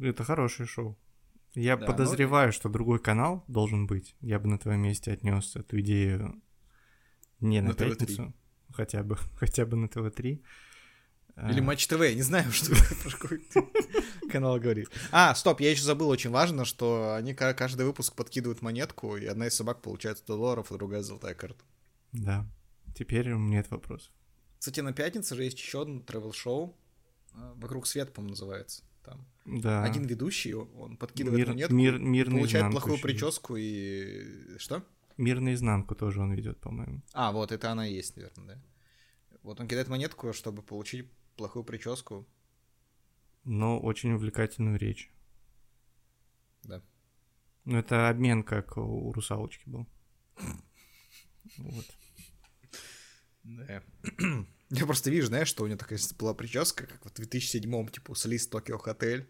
Это 0.00 0.24
хорошее 0.24 0.66
шоу. 0.66 0.98
Я 1.54 1.76
Да, 1.76 1.84
подозреваю, 1.86 2.52
что 2.52 2.70
другой 2.70 2.98
канал 2.98 3.44
должен 3.46 3.86
быть. 3.86 4.16
Я 4.22 4.38
бы 4.38 4.48
на 4.48 4.58
твоем 4.58 4.80
месте 4.80 5.12
отнес 5.12 5.54
эту 5.54 5.80
идею 5.80 6.40
не 7.40 7.60
на, 7.60 7.70
На 7.70 7.72
ТВ3. 7.72 7.88
пятницу, 7.90 8.34
хотя 8.72 9.02
бы, 9.02 9.16
хотя 9.36 9.66
бы 9.66 9.76
на 9.76 9.88
ТВ-3. 9.88 10.42
Или 11.36 11.60
А, 11.60 11.62
Матч 11.62 11.86
ТВ, 11.86 12.00
я 12.02 12.14
не 12.14 12.22
знаю, 12.22 12.50
что 12.52 12.70
про 13.02 13.10
какой 13.16 13.42
канал 14.30 14.58
говорит. 14.58 14.88
А, 15.10 15.34
стоп, 15.34 15.60
я 15.60 15.70
еще 15.70 15.82
забыл, 15.82 16.08
очень 16.08 16.30
важно, 16.30 16.64
что 16.64 17.14
они 17.14 17.34
ка- 17.34 17.54
каждый 17.54 17.86
выпуск 17.86 18.14
подкидывают 18.14 18.62
монетку, 18.62 19.16
и 19.16 19.26
одна 19.26 19.46
из 19.46 19.54
собак 19.54 19.80
получает 19.82 20.18
100 20.18 20.36
долларов, 20.36 20.70
а 20.72 20.74
другая 20.76 21.02
золотая 21.02 21.34
карта. 21.34 21.62
Да. 22.12 22.46
Теперь 22.94 23.28
нет 23.32 23.70
вопросов. 23.70 24.12
Кстати, 24.58 24.80
на 24.80 24.92
пятнице 24.92 25.34
же 25.34 25.44
есть 25.44 25.58
еще 25.58 25.82
одно 25.82 26.00
тревел-шоу, 26.00 26.76
а, 27.34 27.54
«Вокруг 27.56 27.86
света», 27.86 28.12
по-моему, 28.12 28.30
называется. 28.32 28.82
Там 29.02 29.26
Да. 29.46 29.82
один 29.82 30.04
ведущий, 30.04 30.52
он 30.54 30.96
подкидывает 30.98 31.38
Мир, 31.38 31.48
монетку, 31.48 31.74
мир, 31.74 31.98
мир 31.98 32.30
получает 32.30 32.70
плохую 32.70 32.98
прическу 33.00 33.56
и... 33.56 34.58
Что? 34.58 34.84
Мир 35.16 35.40
наизнанку 35.40 35.94
тоже 35.94 36.20
он 36.20 36.32
ведет, 36.34 36.58
по-моему. 36.60 37.00
А, 37.14 37.32
вот, 37.32 37.50
это 37.52 37.70
она 37.72 37.88
и 37.88 37.94
есть, 37.94 38.16
наверное, 38.16 38.56
да. 38.56 38.62
Вот 39.42 39.58
он 39.58 39.68
кидает 39.68 39.88
монетку, 39.88 40.32
чтобы 40.34 40.60
получить 40.62 41.08
плохую 41.40 41.64
прическу. 41.64 42.26
Но 43.44 43.80
очень 43.80 44.12
увлекательную 44.12 44.78
речь. 44.78 45.10
Да. 46.64 46.82
Ну, 47.64 47.78
это 47.78 48.10
обмен, 48.10 48.42
как 48.42 48.76
у 48.76 49.10
русалочки 49.10 49.66
был. 49.66 49.86
Вот. 51.56 51.86
Да. 53.44 53.82
Я 54.68 54.84
просто 54.84 55.10
вижу, 55.10 55.28
знаешь, 55.28 55.48
что 55.48 55.64
у 55.64 55.66
него 55.66 55.78
такая 55.78 55.98
была 56.18 56.34
прическа, 56.34 56.86
как 56.86 57.06
в 57.06 57.18
2007-м, 57.18 57.88
типа, 57.88 58.10
у 58.10 58.14
солист 58.14 58.50
Токио 58.50 58.76
Хотель. 58.76 59.26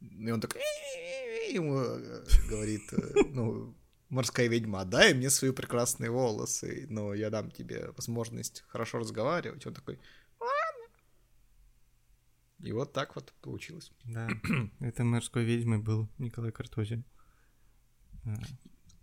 И 0.00 0.30
он 0.30 0.40
такой 0.40 0.60
ему 1.52 1.78
э, 1.78 2.24
говорит, 2.48 2.92
э, 2.92 3.12
ну, 3.30 3.76
морская 4.08 4.48
ведьма, 4.48 4.80
отдай 4.80 5.14
мне 5.14 5.30
свои 5.30 5.52
прекрасные 5.52 6.10
волосы, 6.10 6.86
но 6.90 7.14
я 7.14 7.30
дам 7.30 7.52
тебе 7.52 7.92
возможность 7.96 8.64
хорошо 8.66 8.98
разговаривать. 8.98 9.64
Он 9.66 9.72
такой. 9.72 10.00
И 12.64 12.72
вот 12.72 12.92
так 12.92 13.14
вот 13.14 13.32
получилось. 13.42 13.92
Да. 14.04 14.28
Это 14.80 15.04
морской 15.04 15.44
ведьмой 15.44 15.78
был 15.78 16.08
Николай 16.18 16.50
Картозин. 16.50 17.04
А, 18.24 18.36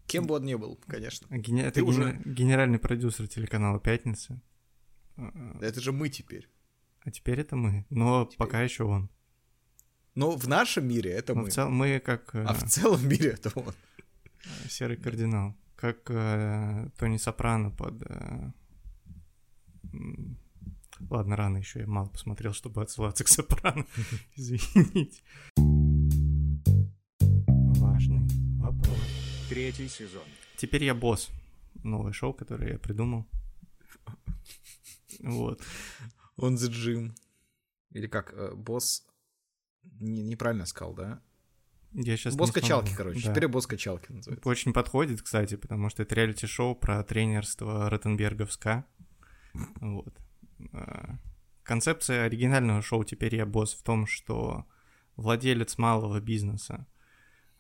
Кем 0.08 0.26
бы 0.28 0.36
он 0.36 0.46
ни 0.46 0.56
был, 0.56 0.80
конечно. 0.88 1.28
гене- 1.38 1.64
Это 1.64 1.84
уже- 1.84 2.02
гене- 2.02 2.22
генеральный 2.36 2.80
продюсер 2.80 3.28
телеканала 3.28 3.80
«Пятница». 3.80 4.42
А, 5.18 5.58
Это 5.62 5.80
же 5.80 5.92
мы 5.92 6.10
теперь. 6.10 6.50
А 7.06 7.12
теперь 7.12 7.40
это 7.40 7.56
мы. 7.56 7.86
Но 7.90 8.26
Теперь- 8.26 8.38
пока 8.38 8.62
еще 8.64 8.84
он. 8.84 9.10
Но 10.16 10.32
в 10.38 10.48
нашем 10.48 10.88
мире 10.88 11.12
это 11.12 11.34
Но 11.36 11.42
мы. 11.42 11.50
в 11.50 11.54
целом 11.54 11.74
мы 11.74 12.00
как 12.00 12.36
э, 12.36 12.44
А 12.44 12.54
в 12.54 12.64
целом 12.70 13.08
мире 13.08 13.30
это 13.32 13.52
он. 13.56 13.74
серый 14.70 14.98
кардинал. 14.98 15.56
Как 15.76 16.10
э, 16.12 16.90
Тони 16.98 17.18
Сопрано 17.18 17.72
под... 17.72 18.02
э, 18.10 18.52
Ладно, 21.10 21.36
рано 21.36 21.58
еще 21.58 21.80
я 21.80 21.88
мало 21.88 22.10
посмотрел, 22.10 22.54
чтобы 22.54 22.82
отсылаться 22.82 23.24
к 23.24 23.28
Сопрано. 23.28 23.86
Извините. 24.36 25.22
Важный 27.80 28.28
вопрос. 28.60 29.00
Третий 29.50 29.88
сезон. 29.88 30.24
Теперь 30.58 30.84
я 30.84 30.94
босс. 30.96 31.30
Новое 31.84 32.14
шоу, 32.14 32.34
которое 32.34 32.74
я 32.74 32.80
придумал. 32.80 33.26
Вот. 35.20 35.62
Он 36.38 36.58
за 36.58 36.70
Джим. 36.70 37.16
Или 37.92 38.08
как, 38.08 38.34
э, 38.34 38.54
босс... 38.56 39.06
Не- 40.00 40.24
неправильно 40.24 40.66
сказал, 40.66 40.94
да? 40.94 41.22
Я 41.94 42.16
сейчас 42.16 42.36
босс 42.36 42.52
качалки, 42.52 42.94
короче. 42.96 43.26
Да. 43.26 43.34
Теперь 43.34 43.50
босс 43.50 43.68
качалки 43.68 44.12
называется. 44.12 44.48
Очень 44.48 44.72
подходит, 44.72 45.22
кстати, 45.22 45.56
потому 45.58 45.90
что 45.90 46.04
это 46.04 46.16
реалити-шоу 46.16 46.76
про 46.76 47.04
тренерство 47.04 47.90
Ротенберговска. 47.90 48.86
Вот. 49.82 50.16
А, 50.74 51.18
Концепция 51.64 52.26
оригинального 52.26 52.82
шоу 52.82 53.04
«Теперь 53.04 53.36
я 53.36 53.46
босс» 53.46 53.74
в 53.74 53.84
том, 53.84 54.08
что 54.08 54.66
владелец 55.16 55.78
малого 55.78 56.20
бизнеса 56.20 56.88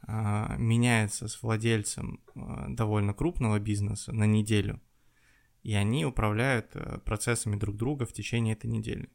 а, 0.01 0.55
меняется 0.57 1.27
с 1.27 1.41
владельцем 1.41 2.19
а, 2.35 2.67
довольно 2.69 3.13
крупного 3.13 3.59
бизнеса 3.59 4.11
на 4.11 4.25
неделю, 4.25 4.81
и 5.63 5.73
они 5.73 6.05
управляют 6.05 6.75
процессами 7.05 7.55
друг 7.55 7.77
друга 7.77 8.05
в 8.05 8.13
течение 8.13 8.55
этой 8.55 8.69
недели. 8.69 9.09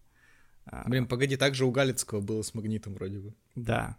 Блин, 0.87 1.07
погоди, 1.07 1.37
так 1.37 1.55
же 1.55 1.65
у 1.65 1.71
Галицкого 1.71 2.21
было 2.21 2.43
с 2.43 2.55
магнитом 2.55 2.95
вроде 2.95 3.19
бы. 3.19 3.35
Да. 3.55 3.99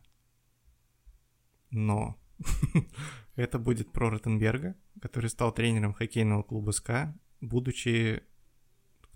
Но 1.70 2.18
это 3.36 3.60
будет 3.60 3.92
про 3.92 4.10
Ротенберга, 4.10 4.76
который 5.02 5.30
стал 5.30 5.54
тренером 5.54 5.94
хоккейного 5.94 6.44
клуба 6.44 6.72
СКА, 6.72 7.18
будучи... 7.42 8.24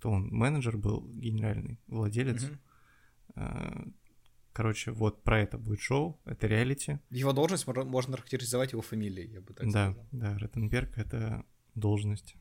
Кто 0.01 0.09
он? 0.09 0.29
Менеджер 0.31 0.77
был, 0.77 1.07
генеральный 1.13 1.79
владелец. 1.85 2.49
А, 3.35 3.85
Короче, 4.51 4.89
вот 4.91 5.21
про 5.21 5.39
это 5.39 5.59
будет 5.59 5.79
шоу, 5.79 6.19
это 6.25 6.47
реалити. 6.47 6.97
Его 7.11 7.33
должность 7.33 7.67
можно 7.67 8.17
характеризовать 8.17 8.71
его 8.71 8.81
фамилией, 8.81 9.29
я 9.31 9.41
бы 9.41 9.53
так 9.53 9.71
Да, 9.71 9.91
сказал. 9.91 10.07
да, 10.11 10.37
Ротенберг— 10.39 10.89
это 10.97 11.45
должность. 11.75 12.35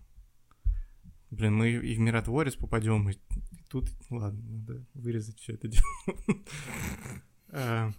Блин, 1.30 1.54
мы 1.54 1.68
и 1.72 1.94
в 1.96 1.98
миротворец 1.98 2.54
попадем, 2.54 3.10
и 3.10 3.18
тут, 3.68 3.90
ладно, 4.08 4.40
надо 4.42 4.86
вырезать 4.94 5.38
все 5.38 5.52
это 5.52 5.68
дело. 5.68 5.84
А, 7.52 7.92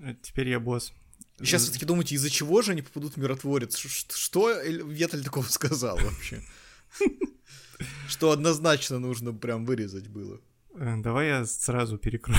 а 0.00 0.14
Теперь 0.22 0.48
я 0.48 0.58
босс. 0.58 0.94
Сейчас 1.36 1.64
все 1.64 1.72
таки 1.72 1.84
думаете, 1.84 2.14
из-за 2.14 2.30
чего 2.30 2.62
же 2.62 2.72
они 2.72 2.80
попадут 2.80 3.12
в 3.12 3.16
миротворец? 3.18 3.76
Что 3.76 4.58
Веталь 4.62 5.22
такого 5.22 5.44
сказал 5.44 5.98
вообще? 5.98 6.42
Что 8.08 8.30
однозначно 8.30 8.98
нужно 8.98 9.32
прям 9.32 9.64
вырезать 9.64 10.08
было. 10.08 10.40
Э, 10.74 10.96
Давай 11.00 11.28
я 11.28 11.44
сразу 11.44 11.98
перекрою. 11.98 12.38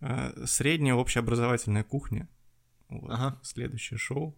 А, 0.00 0.32
Средняя 0.46 0.94
общеобразовательная 0.94 1.82
кухня. 1.84 2.28
Вот, 2.88 3.10
Ага. 3.10 3.40
Следующее 3.42 3.98
шоу. 3.98 4.36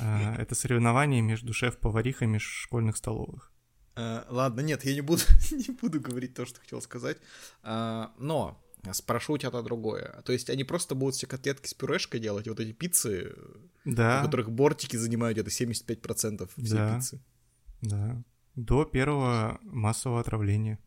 А, 0.00 0.34
Это 0.36 0.54
соревнование 0.54 1.22
между 1.22 1.52
шеф-поварихами 1.52 2.38
школьных 2.38 2.96
столовых. 2.96 3.52
Э, 3.96 4.24
Ладно, 4.28 4.60
нет, 4.60 4.84
я 4.84 4.94
не 4.94 5.00
буду, 5.00 5.22
не 5.52 5.72
буду 5.74 6.00
говорить 6.00 6.34
то, 6.34 6.46
что 6.46 6.60
хотел 6.60 6.80
сказать. 6.82 7.18
Но 7.62 8.60
спрошу 8.92 9.34
у 9.34 9.38
тебя 9.38 9.50
то 9.50 9.62
другое. 9.62 10.22
То 10.24 10.32
есть 10.32 10.50
они 10.50 10.64
просто 10.64 10.94
будут 10.94 11.14
все 11.14 11.26
котлетки 11.26 11.66
с 11.68 11.74
пюрешкой 11.74 12.20
делать, 12.20 12.48
вот 12.48 12.60
эти 12.60 12.72
пиццы, 12.72 13.34
у 13.84 13.90
Да, 13.94 14.22
которых 14.24 14.50
бортики 14.50 14.96
занимают 14.96 15.36
где-то 15.38 15.50
75% 15.50 16.50
всей 16.56 16.74
Да. 16.76 16.96
пиццы. 16.96 17.20
да. 17.82 18.22
До 18.58 18.84
первого 18.84 19.60
массового 19.62 20.18
отравления. 20.18 20.80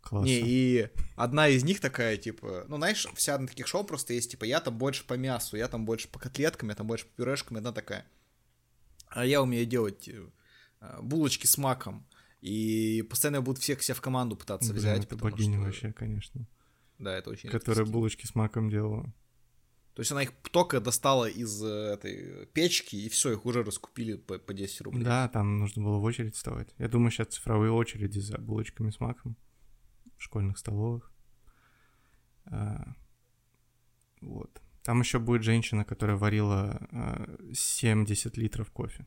Классно. 0.00 0.26
Не, 0.26 0.40
и 0.40 0.88
одна 1.16 1.48
из 1.48 1.64
них 1.64 1.80
такая, 1.80 2.16
типа, 2.16 2.64
ну, 2.66 2.76
знаешь, 2.76 3.06
вся 3.14 3.38
на 3.38 3.46
таких 3.46 3.66
шоу 3.66 3.84
просто 3.84 4.14
есть, 4.14 4.30
типа, 4.30 4.44
я 4.44 4.58
там 4.58 4.78
больше 4.78 5.06
по 5.06 5.12
мясу, 5.12 5.58
я 5.58 5.68
там 5.68 5.84
больше 5.84 6.08
по 6.08 6.18
котлеткам, 6.18 6.70
я 6.70 6.74
там 6.74 6.86
больше 6.86 7.04
по 7.04 7.12
пюрешкам, 7.16 7.58
одна 7.58 7.72
такая. 7.72 8.06
А 9.08 9.26
я 9.26 9.42
умею 9.42 9.66
делать 9.66 10.08
э, 10.08 10.26
а, 10.80 11.02
булочки 11.02 11.46
с 11.46 11.58
маком. 11.58 12.06
И 12.40 13.02
постоянно 13.02 13.42
будут 13.42 13.62
всех 13.62 13.82
себя 13.82 13.94
в 13.94 14.00
команду 14.00 14.34
пытаться 14.34 14.70
Блин, 14.72 14.80
взять. 14.82 15.04
это 15.04 15.16
богиня 15.16 15.58
что- 15.58 15.64
вообще, 15.66 15.92
конечно. 15.92 16.46
Да, 16.98 17.18
это 17.18 17.28
очень 17.28 17.50
Которая 17.50 17.84
булочки 17.84 18.24
с 18.24 18.34
маком 18.34 18.70
делала. 18.70 19.12
То 19.94 20.00
есть 20.00 20.10
она 20.10 20.22
их 20.22 20.32
только 20.50 20.80
достала 20.80 21.28
из 21.28 21.62
э, 21.62 21.66
этой 21.66 22.46
печки, 22.46 22.96
и 22.96 23.08
все, 23.10 23.32
их 23.32 23.44
уже 23.44 23.62
раскупили 23.62 24.16
по, 24.16 24.38
по 24.38 24.54
10 24.54 24.80
рублей. 24.82 25.04
Да, 25.04 25.28
там 25.28 25.58
нужно 25.58 25.82
было 25.82 25.98
в 25.98 26.04
очередь 26.04 26.34
вставать. 26.34 26.74
Я 26.78 26.88
думаю, 26.88 27.10
сейчас 27.10 27.28
цифровые 27.28 27.72
очереди 27.72 28.18
за 28.18 28.38
булочками 28.38 28.90
с 28.90 29.00
маком 29.00 29.36
в 30.16 30.22
школьных 30.22 30.56
столовых. 30.56 31.12
А, 32.46 32.94
вот. 34.22 34.62
Там 34.82 35.00
еще 35.00 35.18
будет 35.18 35.42
женщина, 35.42 35.84
которая 35.84 36.16
варила 36.16 36.88
а, 36.90 37.38
70 37.52 38.36
литров 38.36 38.70
кофе. 38.70 39.06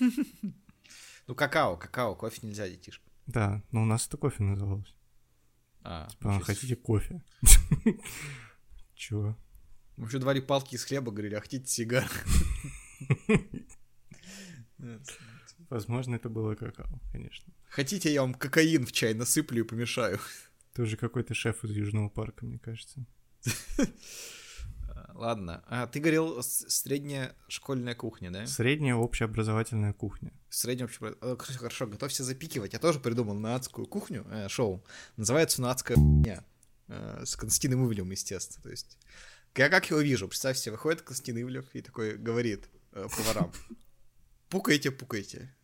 Ну, 1.26 1.34
какао, 1.34 1.76
какао, 1.76 2.14
кофе 2.14 2.46
нельзя, 2.46 2.66
детишка. 2.66 3.04
Да, 3.26 3.62
но 3.70 3.82
у 3.82 3.84
нас 3.84 4.06
это 4.06 4.16
кофе 4.16 4.42
называлось. 4.42 4.96
А, 5.82 6.08
Типа, 6.08 6.40
хотите 6.40 6.74
кофе? 6.74 7.22
Чего? 8.94 9.36
Мы 9.98 10.06
еще 10.06 10.18
давали 10.20 10.38
палки 10.40 10.76
из 10.76 10.84
хлеба, 10.84 11.10
говорили, 11.10 11.34
а 11.34 11.40
хотите 11.40 11.66
сигар? 11.66 12.08
Возможно, 15.68 16.14
это 16.14 16.28
было 16.28 16.54
какао, 16.54 17.00
конечно. 17.12 17.52
Хотите, 17.68 18.12
я 18.12 18.22
вам 18.22 18.32
кокаин 18.34 18.86
в 18.86 18.92
чай 18.92 19.12
насыплю 19.12 19.64
и 19.64 19.68
помешаю? 19.68 20.20
Ты 20.72 20.82
уже 20.82 20.96
какой-то 20.96 21.34
шеф 21.34 21.64
из 21.64 21.72
Южного 21.72 22.08
парка, 22.08 22.46
мне 22.46 22.60
кажется. 22.60 23.04
Ладно, 25.14 25.64
а 25.66 25.88
ты 25.88 25.98
говорил 25.98 26.40
средняя 26.44 27.34
школьная 27.48 27.96
кухня, 27.96 28.30
да? 28.30 28.46
Средняя 28.46 28.94
общеобразовательная 28.94 29.92
кухня. 29.92 30.32
Средняя 30.48 30.86
общая... 30.86 31.16
э, 31.20 31.36
Хорошо, 31.38 31.88
готовься 31.88 32.22
запикивать. 32.22 32.72
Я 32.72 32.78
тоже 32.78 33.00
придумал 33.00 33.34
на 33.34 33.56
адскую 33.56 33.88
кухню, 33.88 34.24
э, 34.30 34.48
шоу. 34.48 34.84
Называется 35.16 35.60
«Ну, 35.60 35.68
адская 35.68 35.96
хуйня». 35.96 36.44
Э, 36.86 37.24
С 37.26 37.34
Константином 37.34 37.84
Ивлевым, 37.86 38.12
естественно. 38.12 38.62
То 38.62 38.70
есть, 38.70 38.96
я 39.56 39.68
как 39.68 39.90
его 39.90 40.00
вижу, 40.00 40.28
представь 40.28 40.56
себе, 40.58 40.72
выходит 40.72 41.02
Константин 41.02 41.40
Ивлев 41.42 41.66
и 41.74 41.82
такой 41.82 42.16
говорит 42.16 42.68
э, 42.92 43.06
поварам. 43.16 43.52
Пукайте, 44.48 44.90
пукайте. 44.90 45.54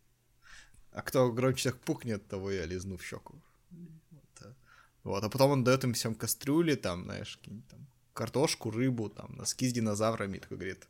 А 0.91 1.01
кто 1.01 1.31
громче 1.31 1.57
всех 1.59 1.79
пукнет, 1.79 2.27
того 2.27 2.51
я 2.51 2.65
лизну 2.65 2.97
в 2.97 3.03
щеку. 3.03 3.41
Вот, 3.71 4.23
а. 4.41 4.53
Вот, 5.03 5.23
а 5.23 5.29
потом 5.29 5.51
он 5.51 5.63
дает 5.63 5.83
им 5.83 5.93
всем 5.93 6.15
кастрюли, 6.15 6.75
там, 6.75 7.03
знаешь, 7.03 7.39
там 7.69 7.87
картошку, 8.13 8.71
рыбу, 8.71 9.09
там, 9.09 9.35
носки 9.35 9.67
с 9.69 9.73
динозаврами, 9.73 10.37
и 10.37 10.39
такой 10.39 10.57
говорит, 10.57 10.87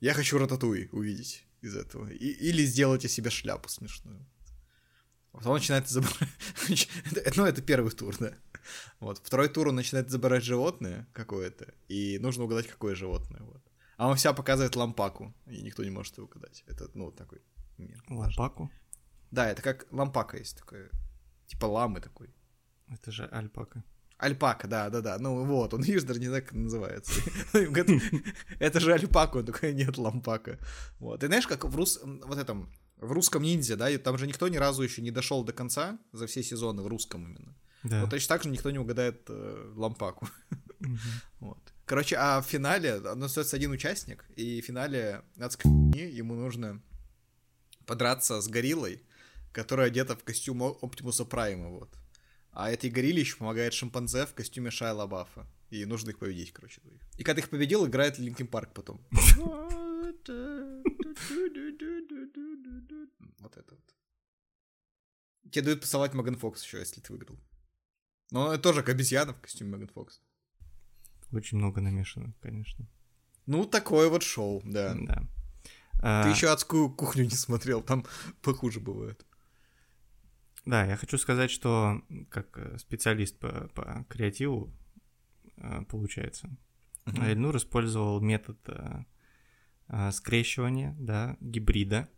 я 0.00 0.14
хочу 0.14 0.38
рататуй 0.38 0.88
увидеть 0.92 1.44
из 1.60 1.76
этого. 1.76 2.08
И- 2.08 2.16
или 2.48 2.64
сделайте 2.64 3.08
себе 3.08 3.30
шляпу 3.30 3.68
смешную. 3.68 4.24
Вот 5.32 5.44
он 5.46 5.54
начинает 5.54 5.88
забирать... 5.88 6.16
Это- 7.12 7.32
Ну, 7.36 7.44
это 7.44 7.60
первый 7.60 7.90
тур, 7.92 8.16
да. 8.18 8.32
Вот. 9.00 9.20
Второй 9.24 9.48
тур 9.48 9.68
он 9.68 9.76
начинает 9.76 10.10
забирать 10.10 10.44
животное 10.44 11.08
какое-то, 11.12 11.72
и 11.88 12.18
нужно 12.18 12.44
угадать, 12.44 12.66
какое 12.66 12.94
животное. 12.94 13.40
Вот. 13.42 13.62
А 13.96 14.08
он 14.08 14.16
вся 14.16 14.32
показывает 14.32 14.76
лампаку, 14.76 15.34
и 15.46 15.62
никто 15.62 15.82
не 15.84 15.90
может 15.90 16.16
его 16.16 16.26
угадать. 16.26 16.64
Это, 16.66 16.90
ну, 16.94 17.06
вот 17.06 17.16
такой 17.16 17.40
момент. 17.78 18.02
Лампаку? 18.08 18.70
Да, 19.30 19.50
это 19.50 19.62
как 19.62 19.86
лампака 19.90 20.36
есть 20.36 20.58
такое. 20.58 20.90
Типа 21.46 21.66
ламы 21.66 22.00
такой. 22.00 22.34
Это 22.88 23.10
же 23.10 23.26
альпака. 23.26 23.84
Альпака, 24.18 24.66
да, 24.66 24.88
да, 24.88 25.00
да. 25.00 25.18
Ну 25.18 25.44
вот, 25.44 25.74
он, 25.74 25.82
видишь, 25.82 26.04
даже 26.04 26.20
не 26.20 26.28
как 26.28 26.52
называется. 26.52 27.20
Это 28.58 28.80
же 28.80 28.94
альпака, 28.94 29.38
он 29.38 29.46
такой, 29.46 29.74
нет, 29.74 29.98
лампака. 29.98 30.58
Вот. 30.98 31.22
И 31.22 31.26
знаешь, 31.26 31.46
как 31.46 31.64
в 31.64 31.76
рус... 31.76 32.00
вот 32.02 32.38
этом, 32.38 32.72
в 32.96 33.12
русском 33.12 33.42
ниндзя, 33.42 33.76
да, 33.76 33.96
там 33.98 34.16
же 34.16 34.26
никто 34.26 34.48
ни 34.48 34.56
разу 34.56 34.82
еще 34.82 35.02
не 35.02 35.10
дошел 35.10 35.44
до 35.44 35.52
конца 35.52 35.98
за 36.12 36.26
все 36.26 36.42
сезоны 36.42 36.82
в 36.82 36.86
русском 36.86 37.24
именно. 37.24 37.54
Да. 37.88 38.02
Вот 38.02 38.10
точно 38.10 38.34
так 38.34 38.42
же 38.42 38.50
никто 38.50 38.70
не 38.70 38.78
угадает 38.78 39.22
э, 39.28 39.72
лампаку. 39.74 40.28
Мгм. 40.80 40.98
Вот. 41.40 41.58
Короче, 41.84 42.16
а 42.16 42.40
в 42.40 42.46
финале 42.46 42.98
ну, 42.98 43.26
остается 43.26 43.56
один 43.56 43.70
участник, 43.70 44.24
и 44.34 44.60
в 44.60 44.64
финале 44.64 45.22
адской 45.38 45.70
ему 45.94 46.34
нужно 46.34 46.82
подраться 47.86 48.40
с 48.40 48.48
гориллой, 48.48 49.02
которая 49.52 49.86
одета 49.86 50.16
в 50.16 50.24
костюм 50.24 50.62
Оптимуса 50.62 51.24
Прайма, 51.24 51.68
вот. 51.68 51.96
А 52.50 52.70
этой 52.70 52.90
горилле 52.90 53.20
еще 53.20 53.36
помогает 53.36 53.72
шимпанзе 53.72 54.26
в 54.26 54.34
костюме 54.34 54.70
Шайа 54.70 54.94
Лабафа. 54.94 55.46
И 55.70 55.84
нужно 55.84 56.10
их 56.10 56.18
победить, 56.18 56.52
короче, 56.52 56.80
двоих. 56.80 57.02
И 57.18 57.22
когда 57.22 57.40
их 57.40 57.50
победил, 57.50 57.86
играет 57.86 58.18
Linkin 58.18 58.46
Park 58.46 58.72
потом. 58.72 59.00
Вот 63.38 63.56
это 63.56 63.74
вот. 63.74 63.94
Тебе 65.52 65.62
дают 65.62 65.80
посылать 65.80 66.14
Меган 66.14 66.36
Фокс 66.36 66.64
еще, 66.64 66.78
если 66.78 67.00
ты 67.00 67.12
выиграл. 67.12 67.38
Но 68.30 68.52
это 68.52 68.62
тоже 68.62 68.82
как 68.82 68.94
обезьяна 68.94 69.32
в 69.34 69.40
костюме 69.40 69.72
Меган 69.72 69.88
Фокс. 69.88 70.20
Очень 71.32 71.58
много 71.58 71.80
намешано, 71.80 72.34
конечно. 72.40 72.86
Ну, 73.46 73.64
такое 73.64 74.08
вот 74.08 74.22
шоу, 74.22 74.62
да. 74.64 74.94
Да. 74.94 75.20
Ты 75.92 76.02
А, 76.02 76.28
еще 76.28 76.48
адскую 76.50 76.90
кухню 76.90 77.24
не 77.24 77.30
смотрел, 77.30 77.82
там 77.82 78.04
похуже 78.42 78.80
бывает. 78.80 79.24
Да, 80.64 80.84
я 80.84 80.96
хочу 80.96 81.16
сказать, 81.16 81.50
что 81.50 82.02
как 82.28 82.58
э, 82.58 82.76
специалист 82.78 83.38
по, 83.38 83.68
по 83.74 84.04
креативу, 84.08 84.72
э, 85.56 85.82
получается, 85.88 86.50
Мгм. 87.06 87.22
Эльнур 87.22 87.56
использовал 87.56 88.20
метод 88.20 88.58
э, 88.68 90.10
скрещивания, 90.10 90.96
да, 90.98 91.36
гибрида. 91.40 92.08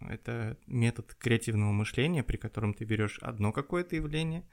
Это 0.00 0.58
метод 0.66 1.14
креативного 1.14 1.72
мышления, 1.72 2.22
при 2.22 2.36
котором 2.36 2.74
ты 2.74 2.84
берешь 2.84 3.18
одно 3.20 3.52
какое-то 3.52 3.96
явление, 3.96 4.46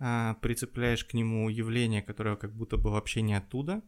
а, 0.00 0.34
прицепляешь 0.40 1.04
к 1.04 1.14
нему 1.14 1.48
явление, 1.48 2.02
которое 2.02 2.36
как 2.36 2.54
будто 2.54 2.78
бы 2.78 2.90
вообще 2.90 3.22
не 3.22 3.34
оттуда, 3.34 3.82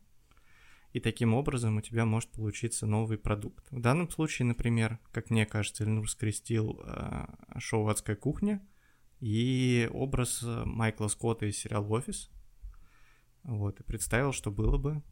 и 0.93 1.01
таким 1.01 1.33
образом 1.33 1.79
у 1.79 1.81
тебя 1.81 2.05
может 2.05 2.31
получиться 2.31 2.87
новый 2.87 3.17
продукт. 3.17 3.67
В 3.71 3.81
данном 3.81 4.11
случае, 4.11 4.47
например, 4.47 4.99
как 5.11 5.31
мне 5.31 5.47
кажется, 5.47 5.85
Эльнур 5.85 6.09
скрестил 6.11 6.83
э, 6.85 7.25
шоу 7.59 7.89
«Адская 7.89 8.15
кухня» 8.15 8.63
и 9.19 9.89
образ 9.91 10.43
э, 10.43 10.65
Майкла 10.67 11.09
Скотта 11.09 11.47
из 11.47 11.57
сериала 11.57 11.87
«Офис». 11.87 12.31
Вот, 13.43 13.81
и 13.81 13.83
представил, 13.83 14.33
что 14.33 14.51
было 14.51 14.77
бы, 14.77 15.03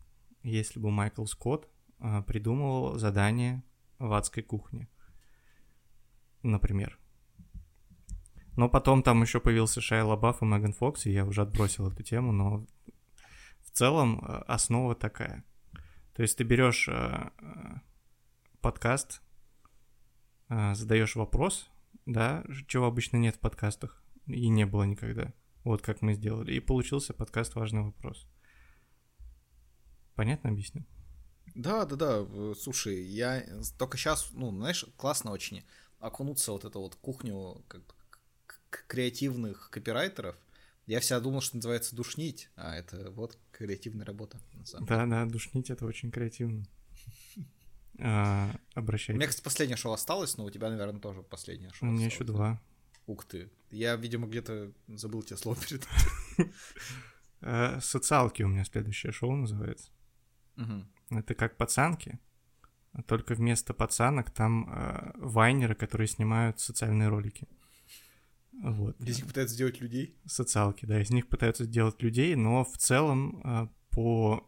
если 0.43 0.79
бы 0.79 0.91
Майкл 0.91 1.25
Скотт 1.25 1.69
а, 1.99 2.23
придумывал 2.23 2.99
задание 2.99 3.65
в 3.99 4.13
адской 4.13 4.43
кухне. 4.43 4.89
Например. 6.43 7.00
Но 8.57 8.69
потом 8.69 9.03
там 9.03 9.23
еще 9.23 9.41
появился 9.41 9.81
Шайа 9.81 10.05
Лабаф 10.05 10.43
и 10.43 10.45
Меган 10.45 10.73
Фокс, 10.73 11.07
и 11.07 11.13
я 11.13 11.25
уже 11.25 11.43
отбросил 11.43 11.89
эту 11.89 12.03
тему, 12.03 12.33
но 12.33 12.67
в 13.61 13.71
целом 13.71 14.21
а, 14.23 14.43
основа 14.43 14.95
такая. 14.95 15.45
То 16.15 16.23
есть 16.23 16.37
ты 16.37 16.45
берешь 16.45 16.89
а, 16.89 17.33
а, 17.39 17.81
подкаст, 18.61 19.23
задаешь 20.49 21.15
вопрос, 21.15 21.71
да, 22.07 22.45
чего 22.67 22.87
обычно 22.87 23.19
нет 23.19 23.37
в 23.37 23.39
подкастах, 23.39 24.03
и 24.27 24.49
не 24.49 24.67
было 24.67 24.83
никогда. 24.83 25.33
Вот 25.65 25.81
как 25.81 26.03
мы 26.03 26.15
сделали. 26.15 26.53
И 26.55 26.61
получился 26.61 27.15
подкаст 27.15 27.55
«Важный 27.55 27.83
вопрос». 27.83 28.27
Понятно 30.17 30.51
объясню? 30.51 30.85
Да, 31.55 31.85
да, 31.85 31.97
да. 31.97 32.27
э, 32.29 32.55
Слушай, 32.59 33.03
я 33.03 33.45
только 33.79 33.97
сейчас, 33.97 34.31
ну, 34.33 34.51
знаешь, 34.51 34.85
классно 34.97 35.31
очень 35.31 35.65
окунуться 35.99 36.53
вот 36.53 36.65
эту 36.65 36.81
вот 36.81 36.97
кухню 36.97 37.65
как- 37.69 37.95
креативных 38.71 39.71
копирайтеров. 39.71 40.37
Я 40.87 41.01
всегда 41.01 41.21
думал, 41.21 41.41
что 41.41 41.57
называется 41.57 41.95
душнить, 41.95 42.49
а 42.57 42.75
это 42.77 43.11
вот 43.13 43.39
креативная 43.53 44.05
работа. 44.07 44.39
Да, 44.81 45.07
да, 45.07 45.25
душнить 45.27 45.71
это 45.71 45.87
очень 45.87 46.11
креативно. 46.11 46.65
А, 48.03 48.45
У 48.45 48.47
меня, 48.49 48.59
Обращайтесь. 48.75 49.27
кстати, 49.29 49.45
последнее 49.45 49.77
шоу 49.77 49.93
осталось, 49.93 50.39
но 50.39 50.45
у 50.45 50.51
тебя, 50.51 50.71
наверное, 50.71 51.01
тоже 51.01 51.23
последнее 51.23 51.71
У 51.71 51.75
шоу 51.75 51.91
меня 51.91 52.07
еще 52.07 52.21
осталось. 52.25 52.33
два. 52.35 52.61
Ух 53.07 53.27
ты. 53.27 53.51
Я, 53.71 53.95
видимо, 53.97 54.27
где-то 54.27 54.73
забыл 54.89 55.23
тебе 55.23 55.37
слово 55.37 55.59
перед. 55.61 55.87
А, 57.43 57.79
Социалки 57.83 58.43
у 58.43 58.49
меня 58.49 58.65
следующее 58.65 59.13
шоу 59.13 59.37
называется. 59.37 59.91
Это 61.11 61.35
как 61.35 61.57
пацанки, 61.59 62.19
только 63.07 63.35
вместо 63.35 63.75
пацанок 63.75 64.31
там 64.31 64.67
а, 64.71 65.13
вайнеры, 65.17 65.75
которые 65.75 66.09
снимают 66.09 66.59
социальные 66.59 67.09
ролики. 67.09 67.49
Вот. 68.53 69.01
Из 69.01 69.19
них 69.19 69.27
пытаются 69.27 69.55
сделать 69.55 69.81
людей. 69.81 70.19
социалки, 70.27 70.85
да, 70.87 71.01
из 71.01 71.11
них 71.11 71.29
пытаются 71.29 71.65
сделать 71.65 72.03
людей, 72.03 72.35
но 72.35 72.65
в 72.65 72.77
целом 72.77 73.41
а, 73.45 73.73
по 73.91 74.47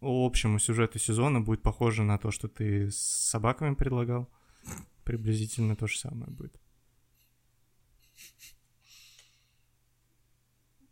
общему 0.00 0.58
сюжету 0.58 0.98
сезона 0.98 1.40
будет 1.40 1.62
похоже 1.62 2.04
на 2.04 2.18
то, 2.18 2.30
что 2.30 2.48
ты 2.48 2.90
с 2.90 2.96
собаками 2.96 3.74
предлагал. 3.74 4.30
Приблизительно 5.04 5.74
то 5.76 5.86
же 5.86 5.98
самое 5.98 6.30
будет. 6.30 6.58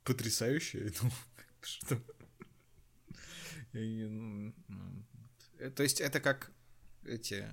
Потрясающе. 0.04 0.92
Ну, 1.02 1.10
что? 1.62 2.02
Я 3.72 3.86
не- 3.86 4.08
ну, 4.08 4.54
ну, 4.68 5.04
э, 5.58 5.70
То 5.70 5.82
есть 5.82 6.00
это 6.00 6.20
как 6.20 6.52
эти... 7.04 7.46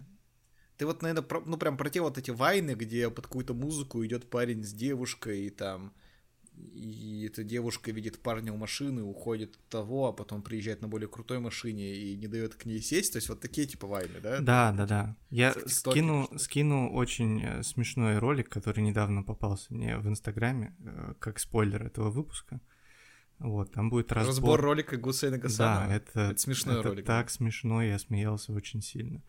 Ты 0.77 0.85
вот, 0.85 1.01
наверное, 1.01 1.23
про- 1.23 1.43
ну 1.45 1.57
прям 1.57 1.77
про 1.77 1.89
те 1.89 2.01
вот 2.01 2.17
эти 2.17 2.31
вайны, 2.31 2.71
где 2.71 3.09
под 3.09 3.27
какую-то 3.27 3.53
музыку 3.53 4.05
идет 4.05 4.29
парень 4.29 4.63
с 4.63 4.73
девушкой, 4.73 5.45
и 5.47 5.49
там 5.49 5.93
и 6.55 7.25
эта 7.27 7.43
девушка 7.43 7.91
видит 7.91 8.19
парня 8.19 8.53
у 8.53 8.57
машины, 8.57 9.01
уходит 9.01 9.55
от 9.55 9.63
того, 9.69 10.07
а 10.09 10.13
потом 10.13 10.43
приезжает 10.43 10.81
на 10.81 10.87
более 10.87 11.07
крутой 11.09 11.39
машине 11.39 11.95
и 11.95 12.15
не 12.15 12.27
дает 12.27 12.55
к 12.55 12.65
ней 12.65 12.79
сесть. 12.79 13.13
То 13.13 13.17
есть 13.17 13.29
вот 13.29 13.41
такие 13.41 13.65
типа 13.65 13.87
вайны, 13.87 14.19
да? 14.21 14.39
Да, 14.39 14.71
да, 14.71 14.85
да. 14.85 15.17
Я 15.31 15.53
скину, 15.65 16.29
скину 16.37 16.91
очень 16.93 17.41
э, 17.43 17.63
смешной 17.63 18.19
ролик, 18.19 18.49
который 18.49 18.83
недавно 18.83 19.23
попался 19.23 19.73
мне 19.73 19.97
в 19.97 20.07
Инстаграме, 20.07 20.75
э, 20.79 21.13
как 21.19 21.39
спойлер 21.39 21.83
этого 21.87 22.11
выпуска. 22.11 22.61
Вот, 23.39 23.71
там 23.73 23.89
будет 23.89 24.11
разбор. 24.11 24.29
Разбор 24.35 24.61
ролика 24.61 24.95
Гусейна 24.97 25.39
Гасанова. 25.39 25.87
Да, 25.87 25.95
это, 25.95 26.19
Это 26.31 26.39
смешной 26.39 26.79
это 26.79 26.89
ролик, 26.89 27.05
так 27.05 27.29
смешно, 27.31 27.81
я 27.81 27.97
смеялся 27.97 28.53
очень 28.53 28.81
сильно. 28.81 29.23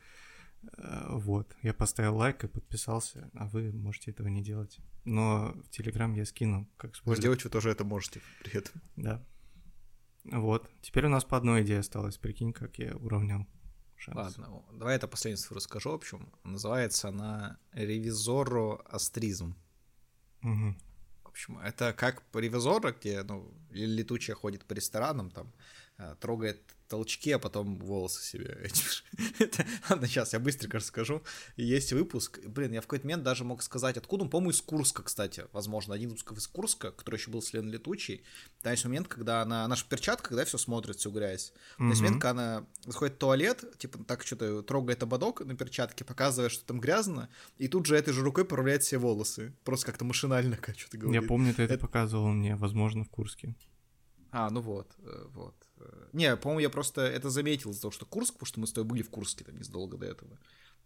Э, 0.76 1.06
Вот, 1.10 1.54
я 1.62 1.74
поставил 1.74 2.16
лайк 2.16 2.44
и 2.44 2.48
подписался, 2.48 3.30
а 3.34 3.46
вы 3.48 3.72
можете 3.72 4.10
этого 4.10 4.28
не 4.28 4.42
делать. 4.42 4.78
Но 5.04 5.54
в 5.64 5.70
Телеграм 5.70 6.14
я 6.14 6.24
скину, 6.24 6.68
как 6.76 6.96
спойлер. 6.96 7.20
Сделать 7.20 7.44
вы 7.44 7.50
тоже 7.50 7.70
это 7.70 7.84
можете 7.84 8.20
при 8.42 8.56
этом. 8.56 8.80
Да. 8.96 9.24
Вот, 10.24 10.70
теперь 10.80 11.06
у 11.06 11.10
нас 11.10 11.24
по 11.24 11.36
одной 11.36 11.62
идее 11.62 11.80
осталось, 11.80 12.16
прикинь, 12.16 12.52
как 12.52 12.78
я 12.78 12.96
уравнял 12.96 13.46
шанс. 13.96 14.38
Ладно, 14.38 14.62
давай 14.72 14.96
это 14.96 15.06
последнюю 15.08 15.38
цифру 15.38 15.56
расскажу. 15.56 15.90
В 15.90 15.94
общем, 15.94 16.32
называется 16.44 17.08
она 17.08 17.58
ревизоро-астризм. 17.72 19.54
Мгм. 20.40 20.78
В 21.22 21.28
общем, 21.28 21.58
это 21.58 21.92
как 21.92 22.22
по 22.30 22.38
ревизора, 22.38 22.92
где 22.92 23.22
ну, 23.22 23.52
летучая 23.70 24.36
ходит 24.36 24.64
по 24.64 24.72
ресторанам, 24.72 25.30
там 25.30 25.52
э, 25.98 26.14
трогает 26.20 26.74
толчки, 26.94 27.32
а 27.32 27.38
потом 27.38 27.76
волосы 27.78 28.22
себе. 28.22 28.70
Это- 29.40 29.66
Ладно, 29.90 30.06
сейчас 30.06 30.32
я 30.32 30.38
быстренько 30.38 30.78
расскажу. 30.78 31.22
Есть 31.56 31.92
выпуск. 31.92 32.38
Блин, 32.46 32.72
я 32.72 32.80
в 32.80 32.84
какой-то 32.84 33.06
момент 33.06 33.22
даже 33.24 33.44
мог 33.44 33.62
сказать, 33.62 33.96
откуда 33.96 34.24
он, 34.24 34.30
по-моему, 34.30 34.50
из 34.52 34.60
Курска, 34.62 35.02
кстати. 35.02 35.46
Возможно, 35.52 35.94
один 35.94 36.10
выпуск 36.10 36.32
из 36.32 36.46
Курска, 36.46 36.92
который 36.92 37.16
еще 37.16 37.30
был 37.30 37.42
с 37.42 37.52
Леной 37.52 37.72
Летучей. 37.72 38.22
Там 38.62 38.72
есть 38.72 38.84
момент, 38.84 39.08
когда 39.08 39.42
она... 39.42 39.66
Наша 39.66 39.86
перчатка, 39.88 40.28
когда 40.28 40.44
все 40.44 40.56
смотрит, 40.58 40.96
всю 40.96 41.10
грязь. 41.10 41.52
То 41.78 41.84
есть 41.88 42.00
момент, 42.00 42.22
когда 42.22 42.30
она 42.30 42.66
заходит 42.86 43.16
в 43.16 43.18
туалет, 43.18 43.64
типа 43.78 43.98
так 44.04 44.24
что-то 44.24 44.62
трогает 44.62 45.02
ободок 45.02 45.40
на 45.44 45.56
перчатке, 45.56 46.04
показывая, 46.04 46.48
что 46.48 46.64
там 46.64 46.80
грязно, 46.80 47.28
и 47.58 47.66
тут 47.68 47.86
же 47.86 47.96
этой 47.96 48.14
же 48.14 48.22
рукой 48.22 48.44
поправляет 48.44 48.82
все 48.82 48.98
волосы. 48.98 49.52
Просто 49.64 49.86
как-то 49.86 50.04
машинально 50.04 50.56
как 50.64 50.78
что-то 50.78 50.98
говорит. 50.98 51.20
Я 51.22 51.26
помню, 51.28 51.52
ты 51.54 51.62
это 51.64 51.74
Это- 51.74 51.80
показывал 51.86 52.28
мне, 52.28 52.54
возможно, 52.56 53.04
в 53.04 53.10
Курске. 53.10 53.54
А, 54.36 54.50
ну 54.50 54.60
вот, 54.60 54.92
э, 54.98 55.26
вот. 55.32 55.54
Не, 56.12 56.36
по-моему, 56.36 56.60
я 56.60 56.70
просто 56.70 57.02
это 57.02 57.30
заметил 57.30 57.70
из-за 57.70 57.82
того, 57.82 57.92
что 57.92 58.06
Курск, 58.06 58.34
потому 58.34 58.46
что 58.46 58.60
мы 58.60 58.66
с 58.66 58.72
тобой 58.72 58.88
были 58.88 59.02
в 59.02 59.10
Курске 59.10 59.44
там 59.44 59.56
незадолго 59.56 59.96
до 59.96 60.06
этого. 60.06 60.38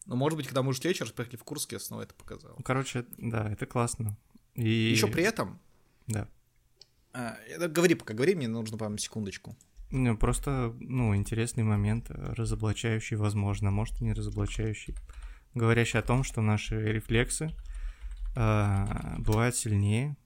Но, 0.07 0.17
может 0.17 0.37
быть, 0.37 0.47
когда 0.47 0.63
мы 0.63 0.71
уже 0.71 0.79
в 0.79 0.83
следующий 0.83 1.05
раз 1.05 1.13
приехали 1.13 1.37
в 1.37 1.45
Курск, 1.45 1.73
я 1.73 1.79
снова 1.79 2.03
это 2.03 2.15
показал. 2.15 2.55
Ну, 2.57 2.63
короче, 2.63 3.05
да, 3.19 3.51
это 3.51 3.67
классно. 3.67 4.17
И... 4.55 4.69
Еще 4.69 5.07
при 5.07 5.23
этом... 5.23 5.61
Да. 6.07 6.27
а, 7.13 7.37
говори 7.69 7.95
пока, 7.95 8.15
говори, 8.15 8.35
мне 8.35 8.49
нужно, 8.49 8.79
по 8.79 8.97
секундочку. 8.99 9.55
Ну, 9.91 10.17
просто, 10.17 10.75
ну, 10.81 11.15
интересный 11.15 11.65
момент, 11.65 12.11
разоблачающий, 12.11 13.17
возможно, 13.17 13.71
может, 13.71 14.01
и 14.01 14.05
не 14.05 14.13
разоблачающий, 14.13 14.95
говорящий 15.55 15.99
о 15.99 16.03
том, 16.03 16.25
что 16.25 16.41
наши 16.41 16.93
рефлексы 16.93 17.55
э, 18.37 19.17
бывают 19.19 19.57
сильнее 19.57 20.17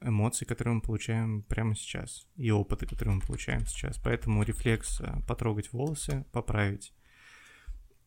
эмоций, 0.00 0.46
которые 0.46 0.74
мы 0.74 0.80
получаем 0.80 1.42
прямо 1.42 1.74
сейчас, 1.74 2.26
и 2.36 2.50
опыта, 2.50 2.86
которые 2.86 3.16
мы 3.16 3.20
получаем 3.20 3.66
сейчас. 3.66 3.98
Поэтому 3.98 4.42
рефлекс 4.42 5.00
э, 5.00 5.20
потрогать 5.26 5.72
волосы, 5.72 6.26
поправить, 6.32 6.92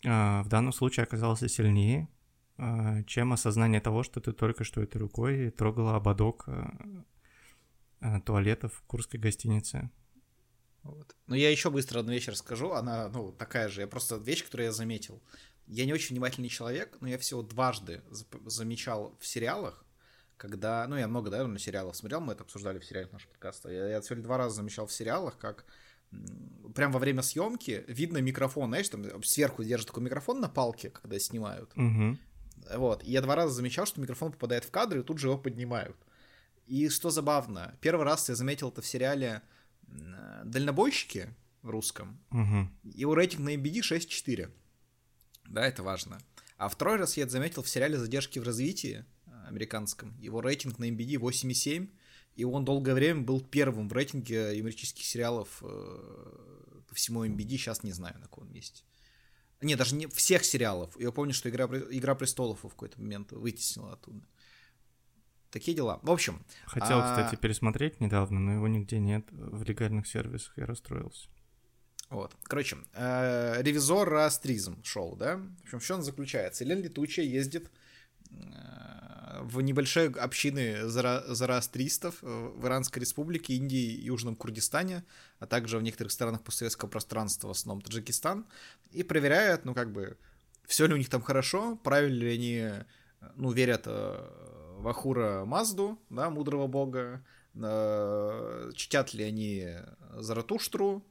э, 0.03 0.41
в 0.41 0.47
данном 0.47 0.71
случае 0.71 1.03
оказался 1.03 1.47
сильнее, 1.49 2.07
э, 2.57 3.03
чем 3.07 3.33
осознание 3.33 3.81
того, 3.81 4.03
что 4.03 4.19
ты 4.19 4.33
только 4.33 4.63
что 4.63 4.81
этой 4.81 4.97
рукой 4.97 5.49
трогала 5.49 5.95
ободок 5.95 6.43
э, 6.47 6.67
э, 8.01 8.21
туалета 8.21 8.67
в 8.67 8.81
курской 8.83 9.19
гостинице. 9.19 9.89
Вот. 10.83 11.15
Но 11.25 11.35
я 11.35 11.49
еще 11.49 11.71
быстро 11.71 12.01
одну 12.01 12.11
вещь 12.11 12.27
расскажу. 12.27 12.71
Она, 12.73 13.09
ну, 13.09 13.31
такая 13.31 13.69
же. 13.69 13.81
Я 13.81 13.87
просто 13.87 14.17
вещь, 14.17 14.43
которую 14.43 14.65
я 14.65 14.71
заметил. 14.71 15.23
Я 15.65 15.85
не 15.85 15.93
очень 15.93 16.15
внимательный 16.15 16.49
человек, 16.49 16.97
но 17.01 17.07
я 17.07 17.17
всего 17.17 17.41
дважды 17.41 18.03
замечал 18.45 19.17
в 19.19 19.25
сериалах, 19.25 19.84
когда... 20.37 20.87
Ну, 20.87 20.97
я 20.97 21.07
много, 21.07 21.29
да, 21.29 21.37
наверное, 21.37 21.59
сериалов 21.59 21.95
смотрел, 21.95 22.21
мы 22.21 22.33
это 22.33 22.43
обсуждали 22.43 22.79
в 22.79 22.85
сериале 22.85 23.09
нашего 23.11 23.31
подкаста. 23.31 23.69
Я, 23.69 23.87
я 23.89 24.01
всего 24.01 24.21
два 24.21 24.37
раза 24.37 24.55
замечал 24.55 24.87
в 24.87 24.93
сериалах, 24.93 25.37
как 25.37 25.65
прям 26.73 26.91
во 26.91 26.99
время 26.99 27.21
съемки 27.21 27.83
видно 27.87 28.19
микрофон, 28.19 28.69
знаешь, 28.69 28.89
там 28.89 29.23
сверху 29.23 29.63
держит 29.63 29.87
такой 29.87 30.03
микрофон 30.03 30.39
на 30.39 30.49
палке, 30.49 30.89
когда 30.89 31.19
снимают. 31.19 31.75
Мгм. 31.75 32.19
Вот. 32.75 33.03
И 33.03 33.11
я 33.11 33.21
два 33.21 33.35
раза 33.35 33.53
замечал, 33.53 33.85
что 33.85 34.01
микрофон 34.01 34.31
попадает 34.31 34.65
в 34.65 34.71
кадр, 34.71 34.99
и 34.99 35.03
тут 35.03 35.19
же 35.19 35.27
его 35.27 35.37
поднимают. 35.37 35.97
И 36.67 36.89
что 36.89 37.09
забавно, 37.09 37.75
первый 37.81 38.05
раз 38.05 38.27
я 38.29 38.35
заметил 38.35 38.69
это 38.69 38.81
в 38.81 38.87
сериале 38.87 39.41
«Дальнобойщики» 40.43 41.29
в 41.61 41.69
русском. 41.69 42.19
Угу. 42.31 42.69
Его 42.95 43.15
рейтинг 43.15 43.41
на 43.41 43.55
MBD 43.55 43.81
6.4. 43.81 44.49
Да, 45.45 45.65
это 45.67 45.83
важно. 45.83 46.17
А 46.57 46.69
второй 46.69 46.97
раз 46.97 47.17
я 47.17 47.23
это 47.23 47.33
заметил 47.33 47.61
в 47.61 47.69
сериале 47.69 47.97
«Задержки 47.97 48.39
в 48.39 48.43
развитии» 48.43 49.05
американском. 49.47 50.17
Его 50.19 50.41
рейтинг 50.41 50.79
на 50.79 50.89
MBD 50.89 51.15
8.7, 51.15 51.89
и 52.35 52.43
он 52.43 52.65
долгое 52.65 52.93
время 52.93 53.21
был 53.21 53.41
первым 53.41 53.87
в 53.87 53.93
рейтинге 53.93 54.57
юмористических 54.57 55.05
сериалов 55.05 55.61
э, 55.61 56.35
по 56.87 56.95
всему 56.95 57.25
MBD, 57.25 57.49
сейчас 57.51 57.83
не 57.83 57.91
знаю, 57.91 58.15
на 58.15 58.23
каком 58.23 58.51
месте. 58.51 58.83
Не, 59.61 59.75
даже 59.75 59.95
не 59.95 60.07
всех 60.07 60.43
сериалов. 60.43 60.99
Я 60.99 61.11
помню, 61.11 61.33
что 61.33 61.49
«Игра, 61.49 61.65
Игра 61.65 62.13
престолов» 62.15 62.59
в 62.59 62.69
какой-то 62.69 62.99
момент 62.99 63.31
вытеснила 63.31 63.93
оттуда. 63.93 64.25
Такие 65.49 65.75
дела. 65.75 65.99
В 66.03 66.11
общем. 66.11 66.45
Хотел, 66.65 66.99
а, 66.99 67.15
кстати, 67.15 67.39
пересмотреть 67.39 68.01
недавно, 68.01 68.39
но 68.39 68.53
его 68.53 68.67
нигде 68.67 68.99
нет 68.99 69.25
в 69.31 69.63
легальных 69.63 70.05
сервисах, 70.05 70.57
я 70.57 70.65
расстроился. 70.65 71.29
Вот. 72.09 72.35
Короче, 72.43 72.77
э, 72.93 73.61
ревизор 73.61 74.13
Астризм 74.13 74.83
шоу, 74.83 75.15
да? 75.15 75.37
В 75.37 75.63
общем, 75.63 75.79
в 75.79 75.85
чем 75.85 75.97
он 75.97 76.03
заключается? 76.03 76.63
Елена 76.63 76.81
Летучая 76.81 77.25
ездит 77.25 77.71
э, 78.29 79.04
в 79.41 79.61
небольшие 79.61 80.09
общины 80.09 80.87
зара- 80.87 81.23
зороастристов 81.33 82.15
э, 82.21 82.51
в 82.55 82.65
Иранской 82.65 83.01
республике, 83.01 83.53
Индии 83.53 83.93
и 83.93 84.05
Южном 84.05 84.35
Курдистане, 84.35 85.03
а 85.39 85.45
также 85.45 85.77
в 85.77 85.83
некоторых 85.83 86.11
странах 86.11 86.43
постсоветского 86.43 86.89
пространства, 86.89 87.49
в 87.49 87.51
основном 87.51 87.81
Таджикистан, 87.81 88.45
и 88.91 89.03
проверяет, 89.03 89.65
ну, 89.65 89.73
как 89.73 89.91
бы, 89.91 90.17
все 90.65 90.85
ли 90.85 90.93
у 90.93 90.97
них 90.97 91.09
там 91.09 91.21
хорошо, 91.21 91.75
правильно 91.77 92.19
ли 92.19 92.33
они, 92.33 92.55
э, 92.57 92.85
ну, 93.35 93.51
верят 93.51 93.83
э, 93.85 94.55
в 94.77 94.87
Ахура 94.87 95.45
Мазду, 95.45 95.99
да, 96.09 96.29
мудрого 96.29 96.67
бога, 96.67 97.25
э, 97.55 98.71
чтят 98.75 99.13
ли 99.13 99.23
они 99.23 99.69
Заратуштру, 100.17 101.05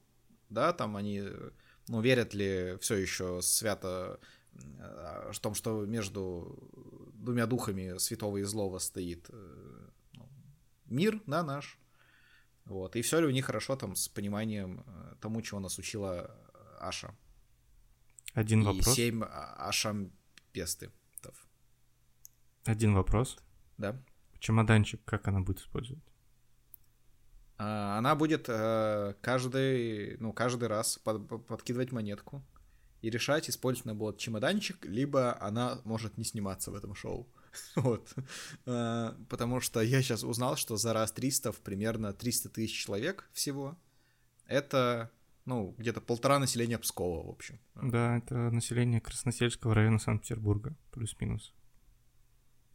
да, 0.51 0.73
там 0.73 0.97
они, 0.97 1.25
ну, 1.89 2.01
верят 2.01 2.35
ли 2.35 2.77
все 2.81 2.97
еще 2.97 3.41
свято 3.43 4.21
э, 4.53 5.31
в 5.33 5.41
том, 5.41 5.55
что 5.55 5.85
между 5.85 6.59
двумя 7.25 7.47
духами 7.47 7.99
святого 7.99 8.39
и 8.39 8.43
злого 8.45 8.79
стоит 8.79 9.29
э, 9.31 9.89
ну, 10.13 10.29
мир, 10.87 11.21
да, 11.27 11.43
наш. 11.43 11.79
Вот. 12.65 12.97
И 12.97 13.03
все 13.03 13.21
ли 13.21 13.27
у 13.27 13.31
них 13.31 13.47
хорошо 13.47 13.77
там 13.77 13.97
с 13.97 14.09
пониманием 14.09 14.85
э, 14.87 15.15
тому, 15.21 15.43
чего 15.43 15.61
нас 15.61 15.79
учила 15.79 16.31
Аша. 16.81 17.15
Один 18.35 18.63
и 18.63 18.65
вопрос. 18.65 18.95
семь 18.95 19.23
Ашам 19.25 20.13
Песты. 20.53 20.91
Один 22.65 22.95
вопрос. 22.95 23.37
Да. 23.77 24.03
Чемоданчик, 24.39 25.01
как 25.05 25.29
она 25.29 25.41
будет 25.41 25.59
использовать? 25.59 26.03
А, 27.59 27.99
Она 27.99 28.15
будет 28.15 28.47
э, 28.49 29.15
каждый, 29.21 30.17
ну, 30.19 30.33
каждый 30.33 30.69
раз 30.69 30.99
под- 30.99 31.47
подкидывать 31.47 31.93
монетку 31.93 32.43
и 33.05 33.11
решать, 33.11 33.51
использовать 33.51 33.87
она 33.87 33.95
будет 33.95 34.17
чемоданчик, 34.17 34.87
либо 34.87 35.37
она 35.39 35.79
может 35.85 36.17
не 36.17 36.25
сниматься 36.25 36.71
в 36.71 36.75
этом 36.75 36.95
шоу. 36.95 37.29
Вот. 37.77 38.15
А, 38.67 39.15
Потому 39.29 39.61
что 39.61 39.81
я 39.81 40.03
сейчас 40.03 40.25
узнал, 40.25 40.57
что 40.57 40.77
за 40.77 40.93
раз 40.93 41.13
300 41.13 41.53
примерно 41.65 42.13
300 42.13 42.49
тысяч 42.49 42.85
человек 42.85 43.29
всего. 43.33 43.77
Это, 44.47 45.11
ну, 45.45 45.75
где-то 45.79 46.01
полтора 46.01 46.39
населения 46.39 46.79
Пскова, 46.79 47.27
в 47.27 47.31
общем. 47.31 47.61
Да, 47.75 48.17
это 48.17 48.35
население 48.51 49.01
Красносельского 49.01 49.75
района 49.75 49.99
Санкт-Петербурга, 49.99 50.75
плюс-минус. 50.91 51.53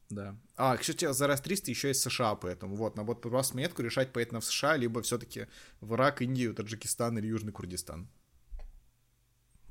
Да. 0.10 0.36
А, 0.56 0.78
кстати, 0.78 1.12
за 1.12 1.28
раз 1.28 1.42
300 1.42 1.72
еще 1.72 1.88
есть 1.90 2.02
США, 2.02 2.36
поэтому 2.36 2.76
вот, 2.76 2.96
на 2.96 3.04
вот 3.04 3.22
просто 3.22 3.56
монетку 3.56 3.82
решать, 3.82 4.16
на 4.32 4.40
в 4.40 4.46
США, 4.46 4.78
либо 4.78 5.02
все-таки 5.02 5.48
в 5.82 5.94
Ирак, 5.96 6.22
Индию, 6.22 6.54
Таджикистан 6.54 7.18
или 7.18 7.28
Южный 7.28 7.52
Курдистан. 7.52 8.08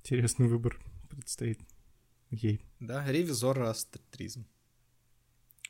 Интересный 0.09 0.49
выбор 0.49 0.81
предстоит 1.11 1.61
ей. 2.31 2.65
Да, 2.81 3.07
ревизор 3.13 3.61
астризм. 3.61 4.47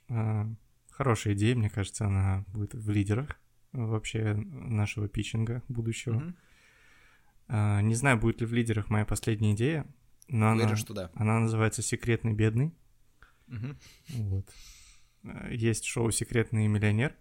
А, 0.08 0.46
Хорошая 0.90 1.34
идея, 1.34 1.56
мне 1.56 1.68
кажется, 1.68 2.06
она 2.06 2.44
будет 2.52 2.72
в 2.72 2.88
лидерах 2.88 3.40
вообще 3.72 4.34
нашего 4.34 5.08
питчинга 5.08 5.64
будущего. 5.66 6.20
Мгм. 6.20 6.36
А, 7.48 7.82
Не 7.82 7.96
знаю, 7.96 8.16
будет 8.20 8.40
ли 8.40 8.46
в 8.46 8.52
лидерах 8.52 8.90
моя 8.90 9.04
последняя 9.04 9.54
идея, 9.54 9.92
но 10.28 10.52
Уверен, 10.52 10.68
она, 10.68 10.76
что 10.76 10.94
да. 10.94 11.10
она 11.16 11.40
называется 11.40 11.82
«Секретный 11.82 12.32
бедный». 12.32 12.72
Мгм. 13.48 13.76
Вот. 14.10 14.48
Э, 15.24 15.48
Есть 15.52 15.84
шоу 15.84 16.12
«Секретный 16.12 16.68
миллионер» 16.68 17.16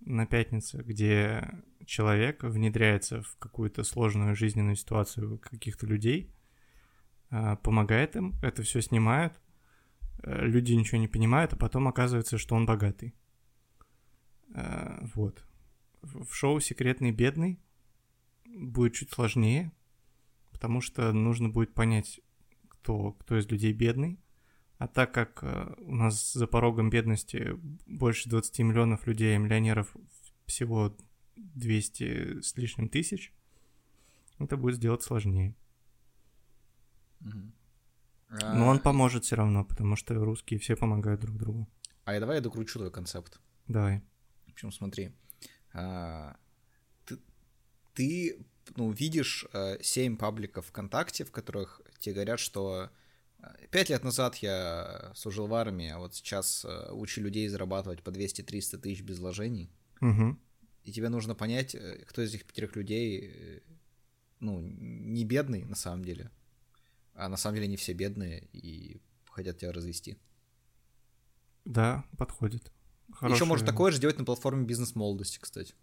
на 0.00 0.24
пятнице, 0.24 0.78
где 0.78 1.50
человек 1.86 2.42
внедряется 2.42 3.22
в 3.22 3.36
какую-то 3.38 3.82
сложную 3.84 4.34
жизненную 4.34 4.76
ситуацию 4.76 5.38
каких-то 5.38 5.86
людей, 5.86 6.34
а, 7.30 7.56
помогает 7.56 8.16
им, 8.16 8.34
это 8.42 8.62
все 8.62 8.82
снимают, 8.82 9.40
э, 10.22 10.46
люди 10.46 10.72
ничего 10.72 10.98
не 10.98 11.08
понимают, 11.08 11.52
а 11.52 11.56
потом 11.56 11.88
оказывается, 11.88 12.38
что 12.38 12.54
он 12.54 12.66
богатый. 12.66 13.14
Э, 14.54 15.04
Вот. 15.14 15.44
В 16.02 16.24
в 16.24 16.34
шоу 16.34 16.60
«Секретный 16.60 17.12
бедный» 17.12 17.60
будет 18.46 18.94
чуть 18.94 19.12
сложнее, 19.12 19.70
потому 20.50 20.80
что 20.80 21.12
нужно 21.12 21.50
будет 21.50 21.74
понять, 21.74 22.20
кто, 22.68 23.12
кто 23.12 23.38
из 23.38 23.46
людей 23.48 23.72
бедный, 23.72 24.18
а 24.78 24.88
так 24.88 25.12
как 25.12 25.40
э, 25.42 25.74
у 25.80 25.94
нас 25.94 26.32
за 26.32 26.46
порогом 26.46 26.88
бедности 26.88 27.52
больше 27.86 28.30
20 28.30 28.60
миллионов 28.60 29.06
людей, 29.06 29.36
а 29.36 29.38
миллионеров 29.38 29.94
всего 30.46 30.96
200 31.36 32.40
с 32.42 32.56
лишним 32.56 32.88
тысяч, 32.88 33.32
это 34.38 34.56
будет 34.56 34.76
сделать 34.76 35.02
сложнее. 35.02 35.54
Но 37.20 38.68
он 38.68 38.76
А, 38.76 38.80
поможет 38.80 39.24
все 39.24 39.36
равно, 39.36 39.64
потому 39.64 39.96
что 39.96 40.14
русские 40.14 40.60
все 40.60 40.76
помогают 40.76 41.20
друг 41.20 41.36
другу. 41.36 41.68
А 42.04 42.14
я 42.14 42.20
давай 42.20 42.36
я 42.36 42.40
докручу 42.42 42.78
твой 42.78 42.90
концепт. 42.92 43.40
Давай. 43.66 44.02
В 44.46 44.52
общем, 44.52 44.72
смотри. 44.72 45.12
а, 45.72 46.36
Ты, 47.04 47.18
ты, 47.94 48.46
ну, 48.76 48.90
видишь 48.92 49.46
э, 49.52 49.78
семь 49.82 50.16
пабликов 50.16 50.66
ВКонтакте, 50.66 51.24
в 51.24 51.32
которых 51.32 51.80
тебе 51.98 52.14
говорят, 52.14 52.38
что 52.40 52.90
э, 53.40 53.66
пять 53.70 53.90
лет 53.90 54.04
назад 54.04 54.36
я 54.36 55.12
служил 55.14 55.46
в 55.48 55.54
армии, 55.54 55.88
а 55.88 55.98
вот 55.98 56.14
сейчас 56.14 56.64
э, 56.64 56.92
учу 56.92 57.20
людей 57.20 57.48
зарабатывать 57.48 58.02
по 58.02 58.10
200-300 58.10 58.78
тысяч 58.78 59.02
без 59.02 59.18
вложений. 59.18 59.70
Угу. 60.00 60.36
И 60.90 60.92
тебе 60.92 61.08
нужно 61.08 61.36
понять, 61.36 61.76
э, 61.76 62.04
кто 62.04 62.20
из 62.20 62.34
этих 62.34 62.44
пятерых 62.44 62.74
людей, 62.74 63.32
э, 63.32 63.60
ну, 64.40 64.60
не 64.60 65.24
бедный 65.24 65.62
на 65.62 65.76
самом 65.76 66.04
деле, 66.04 66.32
а 67.14 67.28
на 67.28 67.36
самом 67.36 67.54
деле 67.54 67.68
не 67.68 67.76
все 67.76 67.92
бедные 67.92 68.48
и 68.52 69.00
хотят 69.30 69.58
тебя 69.58 69.70
развести. 69.70 70.18
Да, 71.64 72.04
подходит. 72.18 72.72
Еще 73.06 73.18
Хорошая- 73.18 73.48
можно 73.48 73.66
такое 73.66 73.92
же 73.92 74.00
делать 74.00 74.18
на 74.18 74.24
платформе 74.24 74.66
бизнес 74.66 74.96
молодости, 74.96 75.38
кстати. 75.38 75.76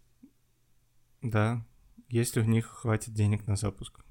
Да, 1.22 1.66
если 2.10 2.40
у 2.40 2.44
них 2.44 2.66
хватит 2.66 3.14
денег 3.14 3.46
на 3.46 3.56
запуск. 3.56 4.04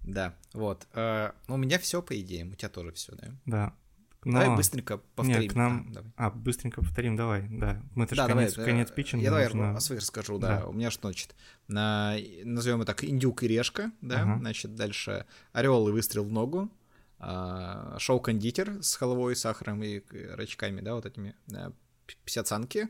Да, 0.00 0.34
вот. 0.54 0.88
Э, 0.94 1.32
у 1.46 1.58
меня 1.58 1.78
все, 1.78 2.00
по 2.00 2.18
идее, 2.18 2.46
у 2.46 2.54
тебя 2.54 2.70
тоже 2.70 2.92
все, 2.92 3.14
да? 3.16 3.36
Да. 3.44 3.76
Но... 4.24 4.40
Давай 4.40 4.56
быстренько 4.56 4.98
повторим. 5.16 5.40
Нет, 5.42 5.52
к 5.52 5.54
нам... 5.56 5.86
А, 5.90 5.94
давай. 5.94 6.12
А, 6.16 6.30
быстренько 6.30 6.80
повторим, 6.80 7.16
давай, 7.16 7.48
да. 7.50 7.82
Мы-то 7.94 8.14
Да, 8.14 8.22
же 8.24 8.28
давай, 8.28 8.44
конец, 8.44 8.58
э, 8.58 8.64
конец 8.64 8.90
питчинга 8.92 9.24
Я 9.24 9.30
давай 9.30 9.44
нужно- 9.46 9.76
о 9.76 9.80
своих 9.80 10.00
расскажу, 10.00 10.38
да. 10.38 10.60
Да. 10.60 10.66
У 10.68 10.72
меня 10.72 10.90
что, 10.92 11.08
значит, 11.08 11.34
на, 11.66 12.16
назовем 12.44 12.82
это 12.82 12.92
так, 12.94 13.04
индюк 13.04 13.42
и 13.42 13.48
решка, 13.48 13.90
да, 14.00 14.22
Ага. 14.22 14.38
значит, 14.38 14.74
дальше 14.76 15.26
орел 15.52 15.88
и 15.88 15.92
выстрел 15.92 16.24
в 16.24 16.30
ногу, 16.32 16.70
а, 17.18 17.96
шоу-кондитер 17.98 18.82
с 18.82 18.94
халвой, 18.94 19.34
сахаром 19.36 19.82
и 19.82 20.02
э, 20.12 20.34
рачками, 20.36 20.80
да, 20.80 20.94
вот 20.94 21.06
этими, 21.06 21.34
а, 21.52 21.70
п- 22.06 22.14
писяцанки, 22.24 22.88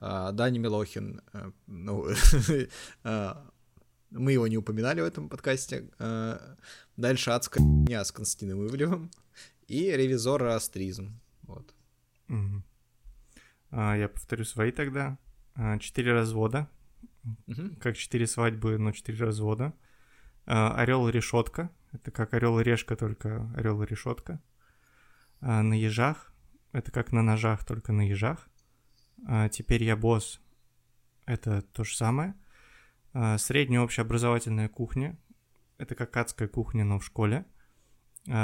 а, 0.00 0.30
Дани 0.32 0.58
Милохин, 0.58 1.20
э, 1.32 1.50
ну, 1.66 2.06
а, 3.04 3.44
мы 4.10 4.32
его 4.32 4.46
не 4.48 4.56
упоминали 4.56 5.00
в 5.00 5.04
этом 5.04 5.28
подкасте, 5.28 5.88
дальше 6.96 7.30
адская 7.30 7.64
с 8.04 8.10
Константином 8.12 8.66
Ивлевым 8.66 9.10
и 9.70 9.96
ревизор 9.96 10.42
Астризм, 10.44 11.20
вот. 11.42 11.74
Мгм. 12.28 12.64
А, 13.70 13.96
я 13.96 14.08
повторю 14.08 14.44
свои 14.44 14.72
тогда. 14.72 15.16
А, 15.54 15.78
Четыре 15.78 16.12
развода. 16.12 16.68
Мгм. 17.46 17.76
Как 17.76 17.96
четыре 17.96 18.26
свадьбы, 18.26 18.78
но 18.78 18.92
четыре 18.92 19.26
развода. 19.26 19.72
Орел 20.46 21.08
и 21.08 21.12
решетка. 21.12 21.70
Это 21.92 22.10
как 22.10 22.34
орел 22.34 22.58
и 22.58 22.64
решка, 22.64 22.96
только 22.96 23.48
орел 23.56 23.82
и 23.82 23.86
решетка. 23.86 24.40
А, 25.40 25.62
На 25.62 25.74
ежах. 25.74 26.32
Это 26.72 26.90
как 26.92 27.12
на 27.12 27.22
ножах, 27.22 27.64
только 27.64 27.92
на 27.92 28.08
ежах. 28.08 28.48
А, 29.28 29.48
Теперь 29.48 29.84
я 29.84 29.96
босс. 29.96 30.40
Это 31.26 31.62
то 31.62 31.84
же 31.84 31.94
самое. 31.96 32.34
А, 33.12 33.38
Средняя 33.38 33.82
общеобразовательная 33.82 34.68
кухня. 34.68 35.16
Это 35.78 35.94
как 35.94 36.16
адская 36.16 36.48
кухня, 36.48 36.84
но 36.84 36.98
в 36.98 37.04
школе. 37.04 37.36
А, 37.38 37.44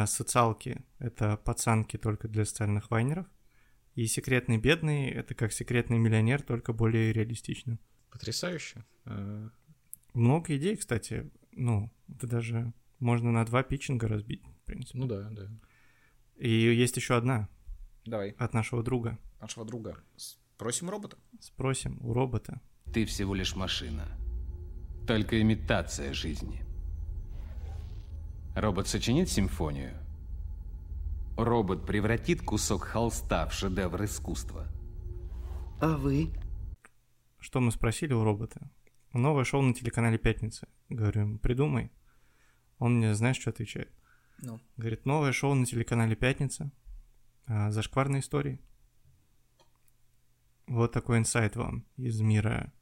Социалки. 0.06 0.84
Это 0.98 1.36
пацанки 1.36 1.96
только 1.96 2.28
для 2.28 2.44
социальных 2.44 2.90
вайнеров. 2.90 3.26
И 3.94 4.06
секретный 4.06 4.58
бедный 4.58 5.08
это 5.08 5.34
как 5.34 5.52
секретный 5.52 5.98
миллионер, 5.98 6.42
только 6.42 6.72
более 6.72 7.12
реалистично. 7.12 7.78
Потрясающе. 8.10 8.84
Э, 9.06 9.48
Много 10.12 10.56
идей, 10.56 10.76
кстати. 10.76 11.30
Ну, 11.52 11.90
это 12.08 12.26
даже 12.26 12.72
можно 12.98 13.32
на 13.32 13.44
два 13.46 13.62
питчинга 13.62 14.08
разбить, 14.08 14.42
в 14.42 14.64
принципе. 14.66 14.98
Ну 14.98 15.06
да, 15.06 15.28
да. 15.30 15.48
И 16.36 16.50
есть 16.50 16.96
еще 16.96 17.16
одна 17.16 17.48
Давай, 18.04 18.30
от 18.38 18.52
нашего 18.52 18.82
друга. 18.82 19.18
нашего 19.40 19.64
друга. 19.64 19.98
Спросим 20.16 20.90
робота. 20.90 21.16
Спросим 21.40 21.98
у 22.02 22.12
робота. 22.12 22.60
Ты 22.92 23.06
всего 23.06 23.34
лишь 23.34 23.56
машина. 23.56 24.04
Только 25.06 25.40
имитация 25.40 26.12
жизни. 26.12 26.65
Робот 28.56 28.88
сочинит 28.88 29.28
симфонию. 29.28 29.94
Робот 31.36 31.84
превратит 31.84 32.40
кусок 32.40 32.84
холста 32.84 33.46
в 33.46 33.52
шедевр 33.52 34.02
искусства. 34.04 34.66
А 35.78 35.98
вы? 35.98 36.30
Что 37.38 37.60
мы 37.60 37.70
спросили 37.70 38.14
у 38.14 38.24
робота? 38.24 38.70
Новое 39.12 39.44
шоу 39.44 39.60
на 39.60 39.74
телеканале 39.74 40.16
«Пятница». 40.16 40.68
Говорю, 40.88 41.38
придумай. 41.38 41.92
Он 42.78 42.96
мне, 42.96 43.14
знаешь, 43.14 43.36
что 43.36 43.50
отвечает? 43.50 43.92
Ну. 44.38 44.58
Говорит, 44.78 45.04
новое 45.04 45.32
шоу 45.32 45.52
на 45.52 45.66
телеканале 45.66 46.16
«Пятница». 46.16 46.72
а, 47.46 47.70
Зашкварные 47.70 48.20
истории. 48.20 48.58
Вот 50.66 50.92
такой 50.92 51.18
инсайт 51.18 51.56
вам 51.56 51.84
из 51.98 52.22
мира 52.22 52.72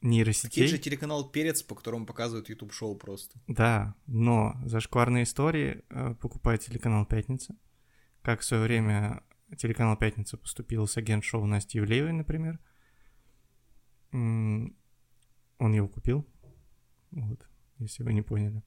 нейросетей. 0.00 0.62
Есть 0.62 0.74
же 0.74 0.80
телеканал 0.80 1.28
Перец, 1.28 1.62
по 1.62 1.74
которому 1.74 2.06
показывают 2.06 2.48
YouTube 2.48 2.72
шоу 2.72 2.96
просто. 2.96 3.38
Да, 3.48 3.94
но 4.06 4.56
зашкварные 4.64 5.24
истории 5.24 5.84
э, 5.90 6.14
покупает 6.20 6.60
телеканал 6.60 7.06
«Пятница». 7.06 7.56
Как 8.22 8.40
в 8.40 8.44
свое 8.44 8.62
время 8.62 9.22
телеканал 9.56 9.96
«Пятница» 9.96 10.36
поступил 10.36 10.86
с 10.86 10.96
агент-шоу 10.96 11.46
Насти 11.46 11.78
Ивлеевой, 11.78 12.12
например. 12.12 12.58
Он 14.12 14.74
его 15.58 15.88
купил. 15.88 16.26
Вот, 17.10 17.48
если 17.78 18.02
вы 18.02 18.12
не 18.12 18.22
поняли. 18.22 18.62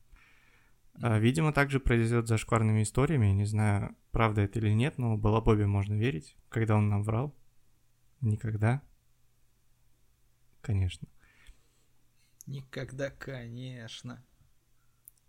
А, 1.01 1.19
видимо, 1.19 1.53
также 1.53 1.79
произойдет 1.79 2.25
с 2.25 2.29
зашкварными 2.29 2.83
историями. 2.83 3.27
Я 3.27 3.33
не 3.33 3.45
знаю, 3.45 3.95
правда 4.11 4.41
это 4.41 4.59
или 4.59 4.71
нет, 4.71 4.97
но 4.97 5.17
Балабобе 5.17 5.65
можно 5.65 5.93
верить. 5.93 6.35
Когда 6.49 6.75
он 6.75 6.89
нам 6.89 7.03
врал? 7.03 7.35
Никогда. 8.21 8.81
Конечно. 10.61 11.07
Никогда, 12.49 13.11
конечно. 13.11 14.23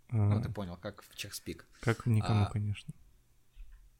А, 0.09 0.17
Ну, 0.17 0.43
ты 0.43 0.49
понял, 0.51 0.77
как 0.77 1.03
в 1.03 1.15
Чехспик. 1.15 1.67
Как 1.81 2.07
никому, 2.07 2.45
а, 2.45 2.51
конечно. 2.51 2.95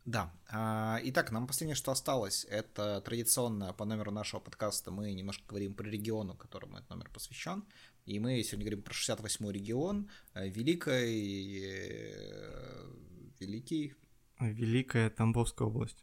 Да. 0.07 0.33
А, 0.49 0.99
Итак, 1.03 1.31
нам 1.31 1.47
последнее, 1.47 1.75
что 1.77 1.93
осталось, 1.93 2.47
это 2.49 3.03
традиционно 3.03 3.75
по 3.75 3.85
номеру 3.85 4.11
нашего 4.11 4.41
подкаста 4.41 4.91
мы 4.91 5.13
немножко 5.13 5.45
говорим 5.47 5.75
про 5.75 5.87
региону, 5.87 6.35
которому 6.35 6.79
этот 6.79 6.89
номер 6.89 7.11
посвящен. 7.13 7.65
И 8.07 8.19
мы 8.19 8.43
сегодня 8.43 8.65
говорим 8.65 8.83
про 8.83 8.95
68-й 8.95 9.53
регион, 9.53 10.09
э, 10.35 10.49
Великой... 10.49 11.61
э, 11.63 12.91
Великий... 13.39 13.95
Великая 14.41 15.11
Тамбовская 15.11 15.69
область. 15.69 16.03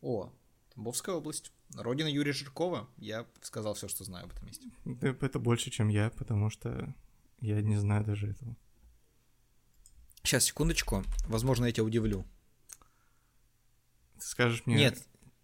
О, 0.00 0.32
Тамбовская 0.74 1.14
область. 1.14 1.52
Родина 1.76 2.08
Юрия 2.08 2.32
Жиркова. 2.32 2.88
Я 2.98 3.26
сказал 3.42 3.74
все, 3.74 3.88
что 3.88 4.04
знаю 4.04 4.24
об 4.26 4.32
этом 4.32 4.46
месте. 4.46 4.68
Это 5.20 5.38
больше, 5.38 5.70
чем 5.70 5.88
я, 5.88 6.10
потому 6.10 6.50
что 6.50 6.94
я 7.40 7.60
не 7.62 7.76
знаю 7.76 8.04
даже 8.04 8.28
этого. 8.30 8.56
Сейчас, 10.22 10.44
секундочку. 10.44 11.04
Возможно, 11.28 11.64
я 11.66 11.72
тебя 11.72 11.84
удивлю. 11.84 12.24
Ты 14.18 14.26
скажешь 14.26 14.62
мне... 14.66 14.76
Нет, 14.76 14.98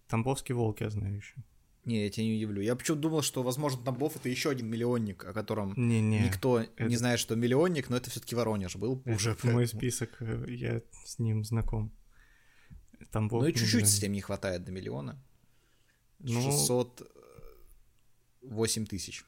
Тамбовские 0.09 0.55
волки 0.57 0.83
я 0.83 0.91
знаю 0.91 1.17
еще. 1.17 1.35
не, 1.85 2.05
я 2.05 2.11
тебя 2.11 2.27
не 2.27 2.37
удивлю. 2.37 2.61
Я 2.63 2.77
почему-то 2.77 3.03
думал, 3.03 3.23
что, 3.23 3.43
возможно, 3.43 3.83
Тамбов 3.83 4.17
это 4.17 4.29
еще 4.29 4.51
один 4.51 4.69
миллионник, 4.69 5.25
о 5.25 5.33
котором 5.33 5.73
никто 5.77 6.61
не 6.61 6.67
это- 6.77 6.99
знает, 6.99 7.19
что 7.21 7.35
миллионник, 7.37 7.89
но 7.89 7.97
это 7.97 8.11
все-таки 8.11 8.35
Воронеж 8.35 8.77
был 8.77 9.01
это 9.05 9.17
уже. 9.17 9.31
мой 9.31 9.37
поэтому- 9.65 9.67
список, 9.67 10.17
э, 10.21 10.45
я 10.49 10.83
с 11.05 11.19
ним 11.19 11.43
знаком. 11.45 11.91
Тамбов... 13.11 13.43
Ну 13.43 13.49
и 13.49 13.53
не 13.53 13.59
чуть-чуть 13.59 13.71
знаю. 13.81 13.87
совсем 13.87 14.13
не 14.13 14.21
хватает 14.21 14.65
до 14.65 14.73
миллиона. 14.73 15.21
Ну, 16.19 16.43
608 16.43 18.87
тысяч. 18.87 19.25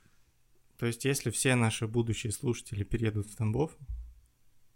то 0.78 0.86
есть, 0.86 1.04
если 1.04 1.30
все 1.30 1.54
наши 1.54 1.86
будущие 1.86 2.32
слушатели 2.32 2.84
переедут 2.84 3.26
в 3.26 3.36
Тамбов, 3.36 3.76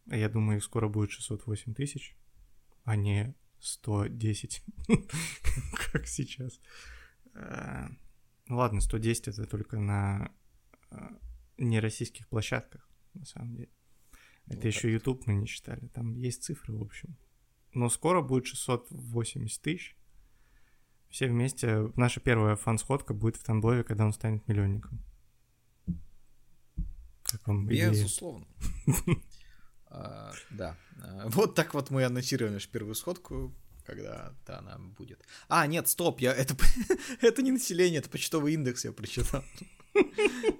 я 0.06 0.28
думаю, 0.28 0.58
их 0.58 0.64
скоро 0.64 0.88
будет 0.88 1.10
608 1.10 1.74
тысяч, 1.74 2.16
а 2.84 2.96
не 2.96 3.34
110, 3.60 4.62
как 5.92 6.06
сейчас. 6.06 6.60
А, 7.34 7.88
Ну 8.48 8.56
ладно, 8.56 8.80
110 8.80 9.28
это 9.28 9.46
только 9.46 9.78
на 9.78 10.32
а, 10.90 11.16
нероссийских 11.56 12.28
площадках, 12.28 12.88
на 13.14 13.24
самом 13.24 13.54
деле. 13.54 13.70
Это 14.46 14.56
Вот 14.56 14.64
еще 14.64 14.92
YouTube 14.92 15.26
мы 15.26 15.34
не 15.34 15.46
считали, 15.46 15.86
там 15.88 16.16
есть 16.16 16.42
цифры, 16.42 16.74
в 16.74 16.82
общем. 16.82 17.16
Но 17.72 17.88
скоро 17.88 18.20
будет 18.20 18.46
680 18.46 19.62
тысяч. 19.62 19.96
Все 21.12 21.28
вместе. 21.28 21.92
Наша 21.94 22.18
первая 22.20 22.56
фан-сходка 22.56 23.12
будет 23.14 23.36
в 23.36 23.44
Тамбове, 23.44 23.84
когда 23.84 24.06
он 24.06 24.12
станет 24.14 24.48
миллионником. 24.48 24.98
Как 27.24 27.46
вам 27.46 27.66
идея? 27.68 27.90
Безусловно. 27.90 28.46
А, 29.86 30.32
Да. 30.50 30.76
А, 31.02 31.28
Вот 31.28 31.54
так 31.54 31.74
вот 31.74 31.90
мы 31.90 32.02
анонсировали 32.04 32.54
нашу 32.54 32.70
первую 32.70 32.94
сходку, 32.94 33.54
когда 33.84 34.34
да, 34.46 34.60
она 34.60 34.78
будет. 34.78 35.22
А, 35.48 35.66
нет, 35.66 35.86
стоп, 35.86 36.20
я 36.20 36.32
это, 36.32 36.56
это 37.20 37.42
не 37.42 37.52
население, 37.52 37.98
это 38.00 38.08
почтовый 38.08 38.54
индекс, 38.54 38.86
я 38.86 38.92
прочитал. 38.92 39.44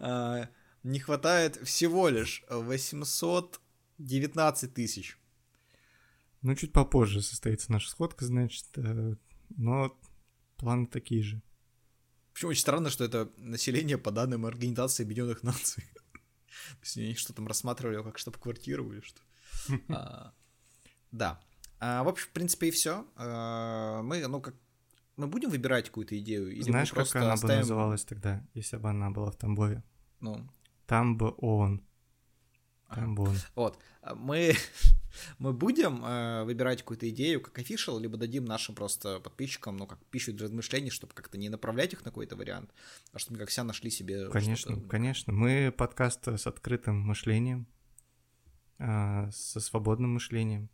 А, 0.01 0.51
Не 0.83 0.99
хватает 1.01 1.57
всего 1.67 2.11
лишь 2.11 2.45
819 2.51 4.75
тысяч. 4.75 5.17
Ну, 6.43 6.55
чуть 6.57 6.73
попозже 6.73 7.23
состоится 7.23 7.73
наша 7.73 7.89
сходка, 7.89 8.27
значит. 8.27 8.67
э, 8.77 9.15
Но 9.57 9.97
планы 10.63 10.87
такие 10.87 11.23
же. 11.25 11.43
Почему 12.33 12.51
очень 12.53 12.61
странно, 12.61 12.89
что 12.89 13.05
это 13.05 13.29
население 13.37 13.99
по 13.99 14.13
данным 14.13 14.47
Организации 14.47 15.03
Объединенных 15.03 15.43
Наций. 15.43 15.83
То 16.13 16.83
есть 16.83 16.97
они 16.97 17.15
что 17.15 17.33
там 17.33 17.49
рассматривали 17.49 18.01
как 18.03 18.17
штаб-квартиру 18.19 18.93
или 18.93 19.01
что? 19.01 19.21
А, 19.89 20.33
Да. 21.11 21.41
А, 21.81 22.05
В 22.05 22.09
общем, 22.09 22.29
в 22.29 22.33
принципе, 22.33 22.69
и 22.69 22.71
все. 22.71 23.05
Мы, 23.17 24.25
ну, 24.29 24.41
как 24.41 24.55
мы 25.17 25.27
будем 25.27 25.51
выбирать 25.51 25.87
какую-то 25.87 26.17
идею? 26.21 26.53
Или 26.53 26.63
Знаешь, 26.63 26.93
как 26.93 27.15
она 27.17 27.37
бы 27.37 27.49
называлась 27.49 28.05
тогда, 28.05 28.47
если 28.55 28.77
бы 28.77 28.89
она 28.89 29.11
была 29.11 29.31
в 29.33 29.37
Тамбове? 29.37 29.83
Ну, 30.21 30.49
Там 30.87 31.19
бы 31.19 31.35
он. 31.39 31.83
Там 32.89 33.15
бы 33.17 33.25
он. 33.25 33.37
вот. 33.57 33.79
А 34.01 34.15
Мы, 34.15 34.55
мы 35.39 35.53
будем 35.53 36.05
э, 36.05 36.45
выбирать 36.45 36.81
какую-то 36.81 37.09
идею 37.11 37.41
как 37.41 37.59
офишал, 37.59 37.99
либо 37.99 38.17
дадим 38.17 38.45
нашим 38.45 38.75
просто 38.75 39.21
подписчикам, 39.21 39.77
ну, 39.77 39.87
как 39.87 39.99
пищу 40.07 40.33
для 40.33 40.45
размышлений, 40.45 40.91
чтобы 40.91 41.15
как-то 41.15 41.39
не 41.39 41.49
направлять 41.49 41.93
их 41.93 42.01
на 42.05 42.11
какой-то 42.11 42.37
вариант, 42.37 42.73
а 43.13 43.19
чтобы 43.19 43.39
как 43.39 43.49
вся 43.49 43.65
нашли 43.65 43.91
себе 43.91 44.29
Конечно, 44.31 44.81
конечно. 44.89 45.33
Мы 45.33 45.73
подкаст 45.77 46.29
с 46.29 46.47
открытым 46.47 46.99
мышлением, 47.01 47.67
а, 48.79 49.31
со 49.31 49.61
свободным 49.61 50.15
мышлением 50.15 50.69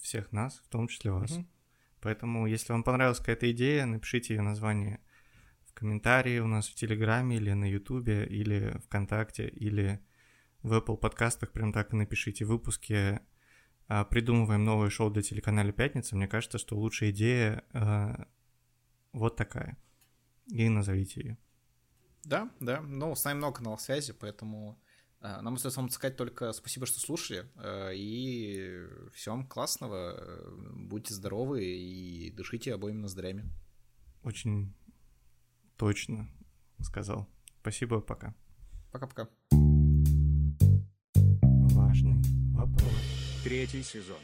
всех 0.00 0.32
нас, 0.32 0.62
в 0.64 0.68
том 0.68 0.88
числе 0.88 1.12
вас. 1.12 1.30
Мгм. 1.30 1.48
Поэтому, 2.00 2.46
если 2.46 2.72
вам 2.72 2.82
понравилась 2.82 3.18
какая-то 3.18 3.50
идея, 3.52 3.86
напишите 3.86 4.34
ее 4.34 4.42
название 4.42 5.00
в 5.66 5.72
комментарии 5.74 6.38
у 6.38 6.46
нас 6.46 6.68
в 6.68 6.74
Телеграме 6.74 7.36
или 7.36 7.52
на 7.52 7.70
Ютубе, 7.70 8.26
или 8.26 8.80
ВКонтакте, 8.84 9.48
или 9.48 10.00
в 10.62 10.72
Apple 10.72 10.96
подкастах, 10.96 11.52
прям 11.52 11.72
так 11.72 11.92
и 11.92 11.96
напишите 11.96 12.44
в 12.44 12.48
выпуске. 12.48 13.22
А, 13.88 14.04
Придумываем 14.04 14.64
новое 14.64 14.90
шоу 14.90 15.10
для 15.10 15.22
телеканала 15.22 15.72
«Пятница». 15.72 16.16
Мне 16.16 16.28
кажется, 16.28 16.58
что 16.58 16.76
лучшая 16.76 17.10
идея 17.10 17.64
а, 17.72 18.26
вот 19.12 19.36
такая. 19.36 19.76
И 20.48 20.68
назовите 20.68 21.20
ее. 21.20 21.38
Да, 22.24 22.50
да. 22.60 22.80
Ну, 22.82 23.14
с 23.14 23.24
нами 23.24 23.38
много 23.38 23.56
каналов 23.58 23.80
связи, 23.80 24.12
поэтому 24.12 24.80
э, 25.20 25.40
нам 25.40 25.54
остается 25.54 25.80
вам 25.80 25.90
сказать 25.90 26.16
только 26.16 26.52
спасибо, 26.52 26.86
что 26.86 26.98
слушали. 27.00 27.48
э, 27.56 27.92
и 27.94 28.84
всем 29.12 29.46
классного. 29.46 30.14
э, 30.16 30.50
Будьте 30.74 31.14
здоровы 31.14 31.64
и 31.64 32.30
дышите 32.32 32.74
обоими 32.74 32.98
ноздрями. 33.00 33.44
Очень 34.22 34.74
точно 35.76 36.28
сказал. 36.80 37.28
Спасибо, 37.60 38.00
пока. 38.00 38.34
Пока-пока. 38.92 39.28
Важный 41.74 42.22
вопрос. 42.52 43.15
Третий 43.46 43.84
сезон. 43.84 44.18